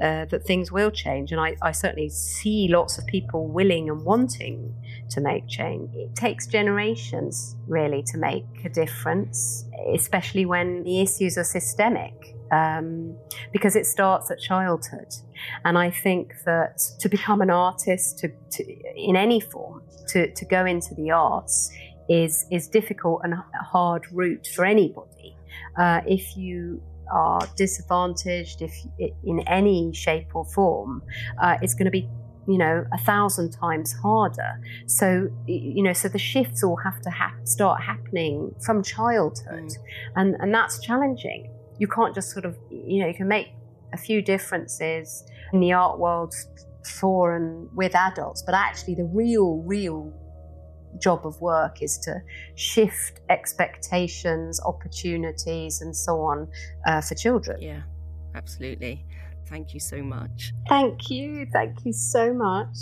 uh, 0.01 0.25
that 0.25 0.43
things 0.43 0.73
will 0.73 0.91
change, 0.91 1.31
and 1.31 1.39
I, 1.39 1.55
I 1.61 1.71
certainly 1.71 2.09
see 2.09 2.67
lots 2.69 2.97
of 2.97 3.05
people 3.05 3.47
willing 3.47 3.89
and 3.89 4.03
wanting 4.03 4.75
to 5.09 5.21
make 5.21 5.47
change. 5.47 5.89
It 5.95 6.13
takes 6.15 6.47
generations 6.47 7.55
really 7.65 8.03
to 8.07 8.17
make 8.17 8.43
a 8.65 8.69
difference, 8.69 9.63
especially 9.93 10.45
when 10.45 10.83
the 10.83 10.99
issues 10.99 11.37
are 11.37 11.45
systemic 11.45 12.34
um, 12.51 13.15
because 13.51 13.75
it 13.75 13.85
starts 13.85 14.31
at 14.31 14.39
childhood. 14.39 15.13
And 15.63 15.77
I 15.77 15.91
think 15.91 16.33
that 16.45 16.79
to 16.99 17.09
become 17.09 17.41
an 17.41 17.49
artist, 17.49 18.19
to, 18.19 18.29
to 18.51 18.63
in 18.95 19.15
any 19.15 19.39
form, 19.39 19.81
to, 20.09 20.31
to 20.33 20.45
go 20.45 20.65
into 20.65 20.93
the 20.95 21.11
arts 21.11 21.71
is 22.07 22.45
is 22.51 22.67
difficult 22.67 23.21
and 23.23 23.33
a 23.33 23.63
hard 23.63 24.03
route 24.11 24.47
for 24.55 24.65
anybody. 24.65 25.35
Uh, 25.77 26.01
if 26.05 26.37
you 26.37 26.81
are 27.11 27.41
disadvantaged, 27.55 28.61
if 28.61 28.73
in 29.23 29.39
any 29.47 29.91
shape 29.93 30.35
or 30.35 30.45
form, 30.45 31.01
uh, 31.41 31.57
it's 31.61 31.73
going 31.73 31.85
to 31.85 31.91
be 31.91 32.07
you 32.47 32.57
know 32.57 32.85
a 32.93 32.97
thousand 32.99 33.51
times 33.51 33.93
harder 33.93 34.61
so 34.85 35.27
you 35.47 35.81
know 35.81 35.93
so 35.93 36.07
the 36.07 36.19
shifts 36.19 36.63
all 36.63 36.75
have 36.75 37.01
to 37.01 37.09
ha- 37.09 37.33
start 37.43 37.81
happening 37.81 38.53
from 38.63 38.83
childhood 38.83 39.63
mm. 39.63 39.77
and 40.15 40.35
and 40.39 40.53
that's 40.53 40.79
challenging 40.79 41.49
you 41.77 41.87
can't 41.87 42.13
just 42.15 42.31
sort 42.31 42.45
of, 42.45 42.57
you 42.69 43.01
know, 43.01 43.07
you 43.07 43.13
can 43.13 43.27
make 43.27 43.49
a 43.93 43.97
few 43.97 44.21
differences 44.21 45.23
in 45.53 45.59
the 45.59 45.73
art 45.73 45.99
world 45.99 46.33
for 46.99 47.35
and 47.35 47.69
with 47.75 47.95
adults, 47.95 48.43
but 48.43 48.53
actually 48.53 48.95
the 48.95 49.05
real, 49.05 49.63
real 49.63 50.13
job 51.01 51.25
of 51.25 51.39
work 51.41 51.81
is 51.81 51.97
to 51.99 52.21
shift 52.55 53.19
expectations, 53.29 54.59
opportunities, 54.65 55.81
and 55.81 55.95
so 55.95 56.21
on 56.21 56.47
uh, 56.85 57.01
for 57.01 57.15
children. 57.15 57.61
Yeah, 57.61 57.81
absolutely. 58.35 59.05
Thank 59.47 59.73
you 59.73 59.79
so 59.79 60.01
much. 60.01 60.53
Thank 60.69 61.09
you. 61.09 61.45
Thank 61.51 61.85
you 61.85 61.93
so 61.93 62.33
much. 62.33 62.77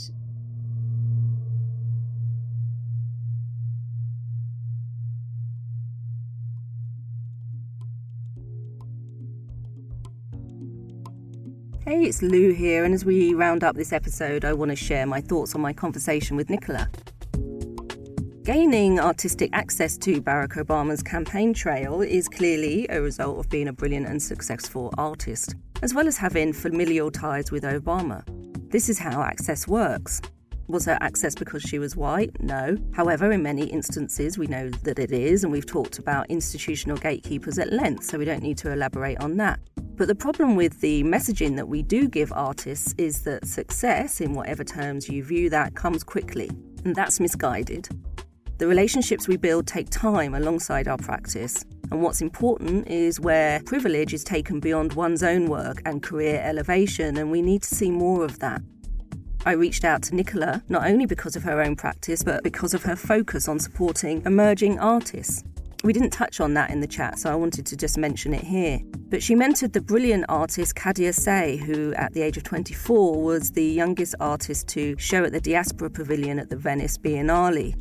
Hey, 11.94 12.06
it's 12.06 12.24
Lou 12.24 12.54
here, 12.54 12.86
and 12.86 12.94
as 12.96 13.06
we 13.06 13.36
round 13.36 13.64
up 13.64 13.76
this 13.76 13.94
episode, 13.94 14.44
I 14.44 14.54
want 14.54 14.72
to 14.72 14.76
share 14.76 15.06
my 15.06 15.22
thoughts 15.22 15.54
on 15.54 15.62
my 15.62 15.74
conversation 15.74 16.36
with 16.36 16.50
Nicola. 16.50 16.90
Gaining 18.42 19.00
artistic 19.00 19.52
access 19.54 19.96
to 20.00 20.20
Barack 20.20 20.54
Obama's 20.54 21.04
campaign 21.04 21.54
trail 21.54 22.02
is 22.02 22.28
clearly 22.28 22.88
a 22.90 23.00
result 23.00 23.38
of 23.38 23.48
being 23.52 23.68
a 23.68 23.74
brilliant 23.74 24.08
and 24.08 24.20
successful 24.20 24.92
artist, 24.98 25.54
as 25.84 25.94
well 25.94 26.08
as 26.08 26.18
having 26.18 26.52
familial 26.52 27.12
ties 27.12 27.52
with 27.52 27.62
Obama. 27.62 28.24
This 28.72 28.90
is 28.90 28.98
how 28.98 29.22
access 29.22 29.68
works. 29.68 30.20
Was 30.68 30.86
her 30.86 30.98
access 31.00 31.36
because 31.36 31.62
she 31.62 31.78
was 31.78 31.96
white? 31.96 32.42
No. 32.42 32.76
However, 32.94 33.32
in 33.32 33.44
many 33.44 33.68
instances, 33.68 34.36
we 34.36 34.48
know 34.48 34.72
that 34.82 34.98
it 34.98 35.12
is, 35.12 35.44
and 35.44 35.54
we've 35.54 35.68
talked 35.68 36.00
about 36.00 36.26
institutional 36.32 36.98
gatekeepers 36.98 37.60
at 37.60 37.72
length, 37.72 38.06
so 38.06 38.18
we 38.18 38.26
don't 38.26 38.42
need 38.42 38.58
to 38.58 38.72
elaborate 38.72 39.20
on 39.20 39.38
that. 39.38 39.60
But 39.96 40.08
the 40.08 40.16
problem 40.16 40.56
with 40.56 40.82
the 40.82 41.04
messaging 41.04 41.56
that 41.56 41.68
we 41.68 41.84
do 41.84 42.08
give 42.08 42.34
artists 42.34 42.96
is 42.98 43.22
that 43.24 43.48
success, 43.48 44.22
in 44.22 44.34
whatever 44.34 44.64
terms 44.64 45.08
you 45.08 45.24
view 45.24 45.52
that, 45.52 45.76
comes 45.76 46.04
quickly, 46.04 46.50
and 46.84 46.96
that's 46.96 47.20
misguided. 47.20 47.88
The 48.58 48.66
relationships 48.66 49.28
we 49.28 49.38
build 49.38 49.68
take 49.68 49.92
time 49.92 50.34
alongside 50.34 50.88
our 50.88 50.98
practice, 50.98 51.64
and 51.92 52.02
what's 52.02 52.22
important 52.22 52.88
is 52.88 53.20
where 53.20 53.62
privilege 53.64 54.16
is 54.16 54.24
taken 54.24 54.60
beyond 54.60 54.94
one's 54.94 55.22
own 55.22 55.48
work 55.48 55.82
and 55.86 56.02
career 56.02 56.42
elevation, 56.44 57.18
and 57.18 57.30
we 57.30 57.44
need 57.44 57.62
to 57.62 57.76
see 57.76 57.92
more 57.92 58.26
of 58.26 58.40
that. 58.40 58.64
I 59.46 59.52
reached 59.52 59.84
out 59.84 60.02
to 60.04 60.16
Nicola 60.16 60.64
not 60.70 60.88
only 60.88 61.06
because 61.06 61.36
of 61.36 61.44
her 61.44 61.62
own 61.62 61.76
practice, 61.76 62.24
but 62.24 62.44
because 62.44 62.74
of 62.74 62.84
her 62.84 62.96
focus 62.96 63.48
on 63.48 63.60
supporting 63.60 64.24
emerging 64.26 64.80
artists. 64.80 65.44
We 65.84 65.92
didn't 65.92 66.12
touch 66.12 66.40
on 66.40 66.54
that 66.54 66.70
in 66.70 66.80
the 66.80 66.88
chat, 66.88 67.20
so 67.20 67.30
I 67.30 67.36
wanted 67.36 67.66
to 67.66 67.76
just 67.76 67.98
mention 67.98 68.34
it 68.34 68.44
here. 68.44 68.80
But 69.10 69.22
she 69.22 69.36
mentored 69.36 69.74
the 69.74 69.82
brilliant 69.82 70.24
artist 70.30 70.76
Khadija 70.76 71.14
Saye, 71.14 71.58
who 71.58 71.94
at 71.96 72.14
the 72.14 72.22
age 72.22 72.38
of 72.38 72.44
24 72.44 73.22
was 73.22 73.52
the 73.52 73.66
youngest 73.66 74.16
artist 74.22 74.70
to 74.70 74.98
show 74.98 75.26
at 75.26 75.34
the 75.34 75.42
Diaspora 75.42 75.90
Pavilion 75.90 76.40
at 76.40 76.50
the 76.50 76.56
Venice 76.56 76.98
Biennale. 76.98 77.76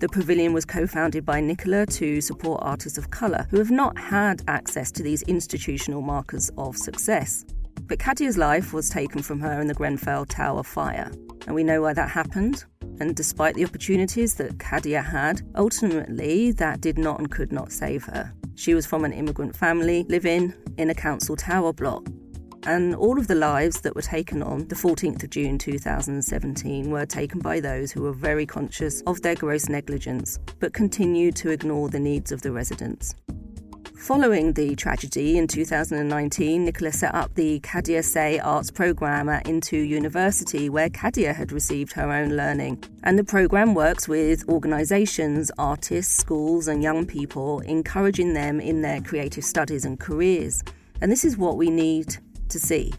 The 0.00 0.08
pavilion 0.08 0.52
was 0.52 0.66
co 0.66 0.86
founded 0.86 1.24
by 1.24 1.40
Nicola 1.40 1.86
to 1.86 2.20
support 2.20 2.60
artists 2.62 2.98
of 2.98 3.10
colour 3.10 3.46
who 3.50 3.56
have 3.56 3.70
not 3.70 3.96
had 3.96 4.42
access 4.48 4.92
to 4.92 5.02
these 5.02 5.22
institutional 5.22 6.02
markers 6.02 6.50
of 6.58 6.76
success. 6.76 7.46
But 7.86 7.98
Khadija's 7.98 8.36
life 8.36 8.74
was 8.74 8.90
taken 8.90 9.22
from 9.22 9.40
her 9.40 9.58
in 9.62 9.66
the 9.66 9.74
Grenfell 9.74 10.26
Tower 10.26 10.62
fire, 10.62 11.10
and 11.46 11.54
we 11.54 11.64
know 11.64 11.80
why 11.80 11.94
that 11.94 12.10
happened. 12.10 12.66
And 13.00 13.14
despite 13.14 13.54
the 13.54 13.64
opportunities 13.64 14.34
that 14.36 14.58
Khadija 14.58 15.04
had, 15.04 15.42
ultimately 15.54 16.52
that 16.52 16.80
did 16.80 16.98
not 16.98 17.18
and 17.18 17.30
could 17.30 17.52
not 17.52 17.72
save 17.72 18.04
her. 18.04 18.32
She 18.54 18.74
was 18.74 18.86
from 18.86 19.04
an 19.04 19.12
immigrant 19.12 19.54
family 19.54 20.04
living 20.08 20.54
in 20.78 20.90
a 20.90 20.94
council 20.94 21.36
tower 21.36 21.72
block. 21.72 22.06
And 22.66 22.96
all 22.96 23.18
of 23.18 23.28
the 23.28 23.34
lives 23.34 23.80
that 23.82 23.94
were 23.94 24.02
taken 24.02 24.42
on 24.42 24.66
the 24.66 24.74
14th 24.74 25.22
of 25.22 25.30
June 25.30 25.56
2017 25.56 26.90
were 26.90 27.06
taken 27.06 27.38
by 27.38 27.60
those 27.60 27.92
who 27.92 28.02
were 28.02 28.12
very 28.12 28.44
conscious 28.44 29.02
of 29.02 29.22
their 29.22 29.36
gross 29.36 29.68
negligence 29.68 30.38
but 30.58 30.72
continued 30.72 31.36
to 31.36 31.50
ignore 31.50 31.88
the 31.88 32.00
needs 32.00 32.32
of 32.32 32.42
the 32.42 32.50
residents. 32.50 33.14
Following 33.96 34.52
the 34.52 34.76
tragedy 34.76 35.38
in 35.38 35.48
2019, 35.48 36.64
Nicola 36.64 36.92
set 36.92 37.14
up 37.14 37.34
the 37.34 37.58
Khadija 37.60 38.04
Saye 38.04 38.38
Arts 38.38 38.70
Programme 38.70 39.28
at 39.28 39.46
IntoUniversity, 39.46 40.70
where 40.70 40.90
Khadija 40.90 41.34
had 41.34 41.50
received 41.50 41.92
her 41.94 42.12
own 42.12 42.36
learning. 42.36 42.84
And 43.02 43.18
the 43.18 43.24
programme 43.24 43.74
works 43.74 44.06
with 44.06 44.48
organisations, 44.48 45.50
artists, 45.58 46.14
schools, 46.14 46.68
and 46.68 46.82
young 46.82 47.06
people, 47.06 47.60
encouraging 47.60 48.34
them 48.34 48.60
in 48.60 48.82
their 48.82 49.00
creative 49.00 49.44
studies 49.44 49.84
and 49.84 49.98
careers. 49.98 50.62
And 51.00 51.10
this 51.10 51.24
is 51.24 51.36
what 51.36 51.56
we 51.56 51.70
need 51.70 52.16
to 52.50 52.60
see 52.60 52.92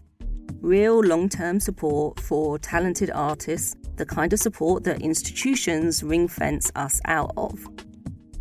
real 0.61 0.99
long 0.99 1.29
term 1.29 1.59
support 1.59 2.19
for 2.19 2.57
talented 2.57 3.11
artists, 3.11 3.75
the 3.95 4.05
kind 4.05 4.33
of 4.33 4.39
support 4.39 4.83
that 4.83 5.01
institutions 5.01 6.03
ring 6.03 6.27
fence 6.27 6.71
us 6.75 6.99
out 7.05 7.31
of. 7.37 7.65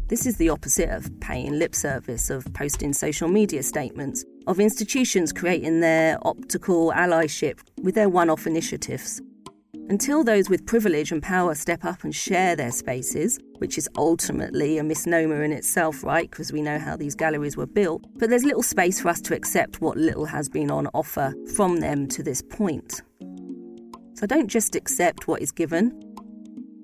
This 0.08 0.24
is 0.24 0.36
the 0.36 0.50
opposite 0.50 0.90
of 0.90 1.10
paying 1.18 1.58
lip 1.58 1.74
service, 1.74 2.30
of 2.30 2.46
posting 2.54 2.92
social 2.92 3.26
media 3.26 3.60
statements, 3.64 4.24
of 4.46 4.60
institutions 4.60 5.32
creating 5.32 5.80
their 5.80 6.16
optical 6.22 6.92
allyship 6.92 7.58
with 7.82 7.96
their 7.96 8.08
one 8.08 8.30
off 8.30 8.46
initiatives. 8.46 9.20
Until 9.88 10.22
those 10.22 10.48
with 10.48 10.64
privilege 10.64 11.10
and 11.10 11.20
power 11.20 11.56
step 11.56 11.84
up 11.84 12.04
and 12.04 12.14
share 12.14 12.54
their 12.54 12.70
spaces, 12.70 13.40
which 13.58 13.76
is 13.76 13.88
ultimately 13.96 14.78
a 14.78 14.84
misnomer 14.84 15.42
in 15.42 15.50
itself, 15.50 16.04
right? 16.04 16.30
Because 16.30 16.52
we 16.52 16.62
know 16.62 16.78
how 16.78 16.96
these 16.96 17.16
galleries 17.16 17.56
were 17.56 17.66
built, 17.66 18.04
but 18.14 18.30
there's 18.30 18.44
little 18.44 18.62
space 18.62 19.00
for 19.00 19.08
us 19.08 19.20
to 19.22 19.34
accept 19.34 19.80
what 19.80 19.96
little 19.96 20.26
has 20.26 20.48
been 20.48 20.70
on 20.70 20.86
offer 20.94 21.34
from 21.56 21.80
them 21.80 22.06
to 22.10 22.22
this 22.22 22.42
point. 22.42 23.02
So 24.14 24.24
don't 24.24 24.46
just 24.46 24.76
accept 24.76 25.26
what 25.26 25.42
is 25.42 25.50
given, 25.50 26.00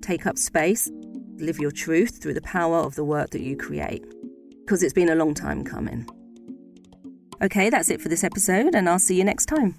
take 0.01 0.25
up 0.25 0.37
space, 0.37 0.91
live 1.43 1.59
your 1.59 1.71
truth 1.71 2.21
through 2.21 2.33
the 2.33 2.41
power 2.41 2.77
of 2.77 2.95
the 2.95 3.03
work 3.03 3.29
that 3.31 3.41
you 3.41 3.55
create. 3.55 4.03
Because 4.61 4.81
it's 4.81 4.93
been 4.93 5.09
a 5.09 5.15
long 5.15 5.33
time 5.33 5.63
coming. 5.63 6.07
Okay, 7.41 7.69
that's 7.69 7.89
it 7.89 8.01
for 8.01 8.09
this 8.09 8.23
episode, 8.23 8.73
and 8.73 8.87
I'll 8.87 8.99
see 8.99 9.15
you 9.15 9.23
next 9.23 9.47
time. 9.47 9.77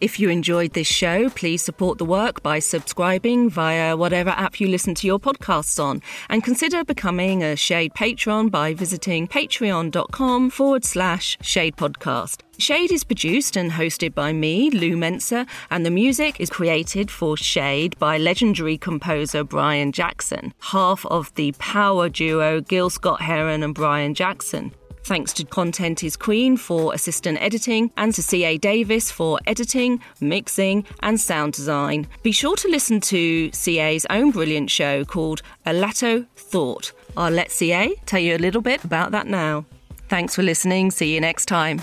If 0.00 0.20
you 0.20 0.30
enjoyed 0.30 0.74
this 0.74 0.86
show, 0.86 1.28
please 1.30 1.60
support 1.60 1.98
the 1.98 2.04
work 2.04 2.40
by 2.40 2.60
subscribing 2.60 3.50
via 3.50 3.96
whatever 3.96 4.30
app 4.30 4.60
you 4.60 4.68
listen 4.68 4.94
to 4.94 5.08
your 5.08 5.18
podcasts 5.18 5.82
on. 5.82 6.02
And 6.28 6.44
consider 6.44 6.84
becoming 6.84 7.42
a 7.42 7.56
Shade 7.56 7.94
patron 7.94 8.48
by 8.48 8.74
visiting 8.74 9.26
patreon.com 9.26 10.50
forward 10.50 10.84
slash 10.84 11.36
Shade 11.40 11.76
Podcast. 11.76 12.42
Shade 12.58 12.92
is 12.92 13.02
produced 13.02 13.56
and 13.56 13.72
hosted 13.72 14.14
by 14.14 14.32
me, 14.32 14.70
Lou 14.70 14.96
Mensah, 14.96 15.48
and 15.68 15.84
the 15.84 15.90
music 15.90 16.40
is 16.40 16.48
created 16.48 17.10
for 17.10 17.36
Shade 17.36 17.98
by 17.98 18.18
legendary 18.18 18.78
composer 18.78 19.42
Brian 19.42 19.90
Jackson, 19.90 20.54
half 20.60 21.04
of 21.06 21.34
the 21.34 21.50
power 21.58 22.08
duo 22.08 22.60
Gil 22.60 22.90
Scott 22.90 23.20
Heron 23.20 23.64
and 23.64 23.74
Brian 23.74 24.14
Jackson. 24.14 24.72
Thanks 25.08 25.32
to 25.32 25.44
Content 25.46 26.04
is 26.04 26.18
Queen 26.18 26.58
for 26.58 26.92
assistant 26.92 27.40
editing 27.40 27.90
and 27.96 28.12
to 28.12 28.22
CA 28.22 28.58
Davis 28.58 29.10
for 29.10 29.38
editing, 29.46 30.02
mixing, 30.20 30.84
and 31.00 31.18
sound 31.18 31.54
design. 31.54 32.06
Be 32.22 32.30
sure 32.30 32.56
to 32.56 32.68
listen 32.68 33.00
to 33.00 33.50
CA's 33.52 34.04
own 34.10 34.32
brilliant 34.32 34.70
show 34.70 35.06
called 35.06 35.40
Alato 35.64 36.26
Thought. 36.36 36.92
I'll 37.16 37.32
let 37.32 37.50
CA 37.50 37.94
tell 38.04 38.20
you 38.20 38.36
a 38.36 38.44
little 38.44 38.60
bit 38.60 38.84
about 38.84 39.12
that 39.12 39.26
now. 39.26 39.64
Thanks 40.10 40.34
for 40.34 40.42
listening. 40.42 40.90
See 40.90 41.14
you 41.14 41.22
next 41.22 41.46
time. 41.46 41.80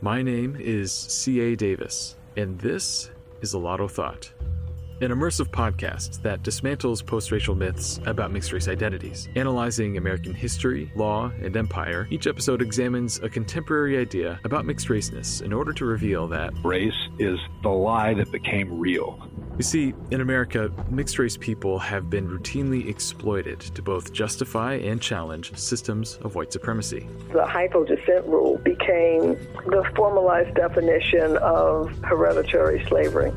My 0.00 0.22
name 0.22 0.54
is 0.56 0.92
C.A. 0.92 1.56
Davis 1.56 2.14
and 2.36 2.58
this 2.58 3.10
is 3.40 3.54
Alato 3.54 3.90
Thought, 3.90 4.30
an 5.00 5.10
immersive 5.10 5.48
podcast 5.48 6.20
that 6.20 6.42
dismantles 6.42 7.04
post 7.04 7.32
racial 7.32 7.54
myths 7.54 8.00
about 8.04 8.30
mixed 8.30 8.52
race 8.52 8.68
identities. 8.68 9.28
Analyzing 9.34 9.96
American 9.96 10.34
history, 10.34 10.92
law, 10.94 11.32
and 11.40 11.56
empire, 11.56 12.06
each 12.10 12.26
episode 12.26 12.60
examines 12.60 13.18
a 13.20 13.28
contemporary 13.28 13.96
idea 13.96 14.38
about 14.44 14.66
mixed 14.66 14.88
raceness 14.88 15.40
in 15.40 15.54
order 15.54 15.72
to 15.72 15.86
reveal 15.86 16.28
that 16.28 16.52
race 16.62 17.08
is 17.18 17.38
the 17.62 17.70
lie 17.70 18.12
that 18.12 18.30
became 18.30 18.78
real. 18.78 19.26
You 19.56 19.64
see, 19.64 19.94
in 20.10 20.20
America, 20.20 20.70
mixed 20.88 21.18
race 21.18 21.36
people 21.36 21.78
have 21.78 22.08
been 22.08 22.28
routinely 22.28 22.88
exploited 22.88 23.60
to 23.60 23.82
both 23.82 24.12
justify 24.12 24.74
and 24.74 25.00
challenge 25.00 25.56
systems 25.56 26.18
of 26.22 26.34
white 26.34 26.52
supremacy. 26.52 27.08
The 27.32 27.44
hypodescent 27.44 28.26
rule 28.26 28.58
became 28.58 29.36
the 29.66 29.90
formalized 29.96 30.54
definition 30.54 31.36
of 31.38 31.90
hereditary 32.02 32.84
slavery. 32.86 33.32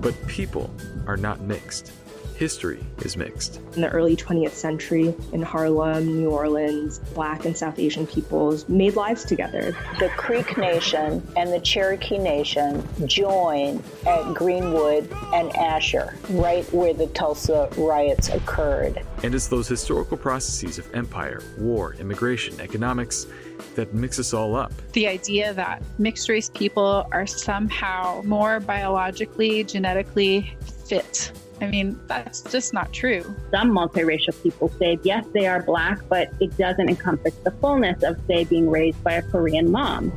But 0.00 0.14
people 0.26 0.70
are 1.06 1.16
not 1.16 1.40
mixed 1.40 1.92
history 2.38 2.78
is 2.98 3.16
mixed. 3.16 3.60
In 3.74 3.82
the 3.82 3.90
early 3.90 4.14
20th 4.14 4.52
century, 4.52 5.12
in 5.32 5.42
Harlem, 5.42 6.06
New 6.20 6.30
Orleans, 6.30 7.00
Black 7.12 7.44
and 7.44 7.56
South 7.56 7.80
Asian 7.80 8.06
peoples 8.06 8.68
made 8.68 8.94
lives 8.94 9.24
together. 9.24 9.76
The 9.98 10.08
Creek 10.10 10.56
Nation 10.56 11.26
and 11.36 11.52
the 11.52 11.58
Cherokee 11.58 12.16
Nation 12.16 12.86
joined 13.06 13.82
at 14.06 14.34
Greenwood 14.34 15.12
and 15.34 15.50
Archer, 15.56 16.14
right 16.30 16.64
where 16.72 16.94
the 16.94 17.08
Tulsa 17.08 17.68
riots 17.76 18.28
occurred. 18.28 19.02
And 19.24 19.34
it's 19.34 19.48
those 19.48 19.66
historical 19.66 20.16
processes 20.16 20.78
of 20.78 20.94
empire, 20.94 21.42
war, 21.58 21.94
immigration, 21.94 22.60
economics 22.60 23.26
that 23.74 23.92
mix 23.92 24.20
us 24.20 24.32
all 24.32 24.54
up. 24.54 24.72
The 24.92 25.08
idea 25.08 25.52
that 25.54 25.82
mixed 25.98 26.28
race 26.28 26.50
people 26.54 27.04
are 27.10 27.26
somehow 27.26 28.22
more 28.24 28.60
biologically, 28.60 29.64
genetically 29.64 30.56
fit 30.86 31.32
I 31.60 31.66
mean, 31.66 31.98
that's 32.06 32.42
just 32.42 32.72
not 32.72 32.92
true. 32.92 33.22
Some 33.50 33.70
multiracial 33.70 34.40
people 34.42 34.68
say, 34.78 34.98
yes, 35.02 35.24
they 35.32 35.46
are 35.46 35.62
black, 35.62 35.98
but 36.08 36.30
it 36.40 36.56
doesn't 36.56 36.88
encompass 36.88 37.34
the 37.36 37.50
fullness 37.50 38.02
of, 38.02 38.16
say, 38.26 38.44
being 38.44 38.70
raised 38.70 39.02
by 39.02 39.14
a 39.14 39.22
Korean 39.22 39.70
mom. 39.70 40.12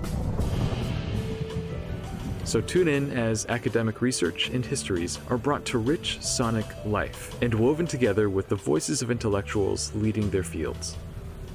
So 2.44 2.60
tune 2.60 2.88
in 2.88 3.12
as 3.12 3.46
academic 3.48 4.02
research 4.02 4.50
and 4.50 4.66
histories 4.66 5.20
are 5.30 5.38
brought 5.38 5.64
to 5.66 5.78
rich 5.78 6.22
sonic 6.22 6.66
life 6.86 7.42
and 7.42 7.54
woven 7.54 7.88
together 7.88 8.30
with 8.30 8.50
the 8.50 8.56
voices 8.56 9.02
of 9.02 9.10
intellectuals 9.10 9.94
leading 9.96 10.30
their 10.30 10.44
fields. 10.44 10.98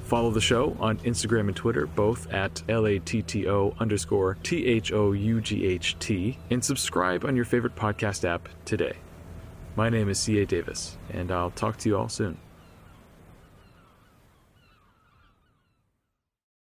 Follow 0.05 0.31
the 0.31 0.41
show 0.41 0.75
on 0.79 0.97
Instagram 0.99 1.49
and 1.49 1.55
Twitter, 1.55 1.85
both 1.85 2.31
at 2.33 2.63
LATTO 2.67 3.75
underscore 3.79 4.37
T 4.41 4.65
H 4.65 4.91
O 4.91 5.11
U 5.11 5.41
G 5.41 5.65
H 5.65 5.99
T, 5.99 6.37
and 6.49 6.63
subscribe 6.63 7.25
on 7.25 7.35
your 7.35 7.45
favorite 7.45 7.75
podcast 7.75 8.23
app 8.27 8.49
today. 8.65 8.93
My 9.77 9.91
name 9.91 10.09
is 10.09 10.17
C.A. 10.17 10.43
Davis, 10.47 10.97
and 11.11 11.31
I'll 11.31 11.51
talk 11.51 11.77
to 11.77 11.89
you 11.89 11.95
all 11.95 12.09
soon. 12.09 12.39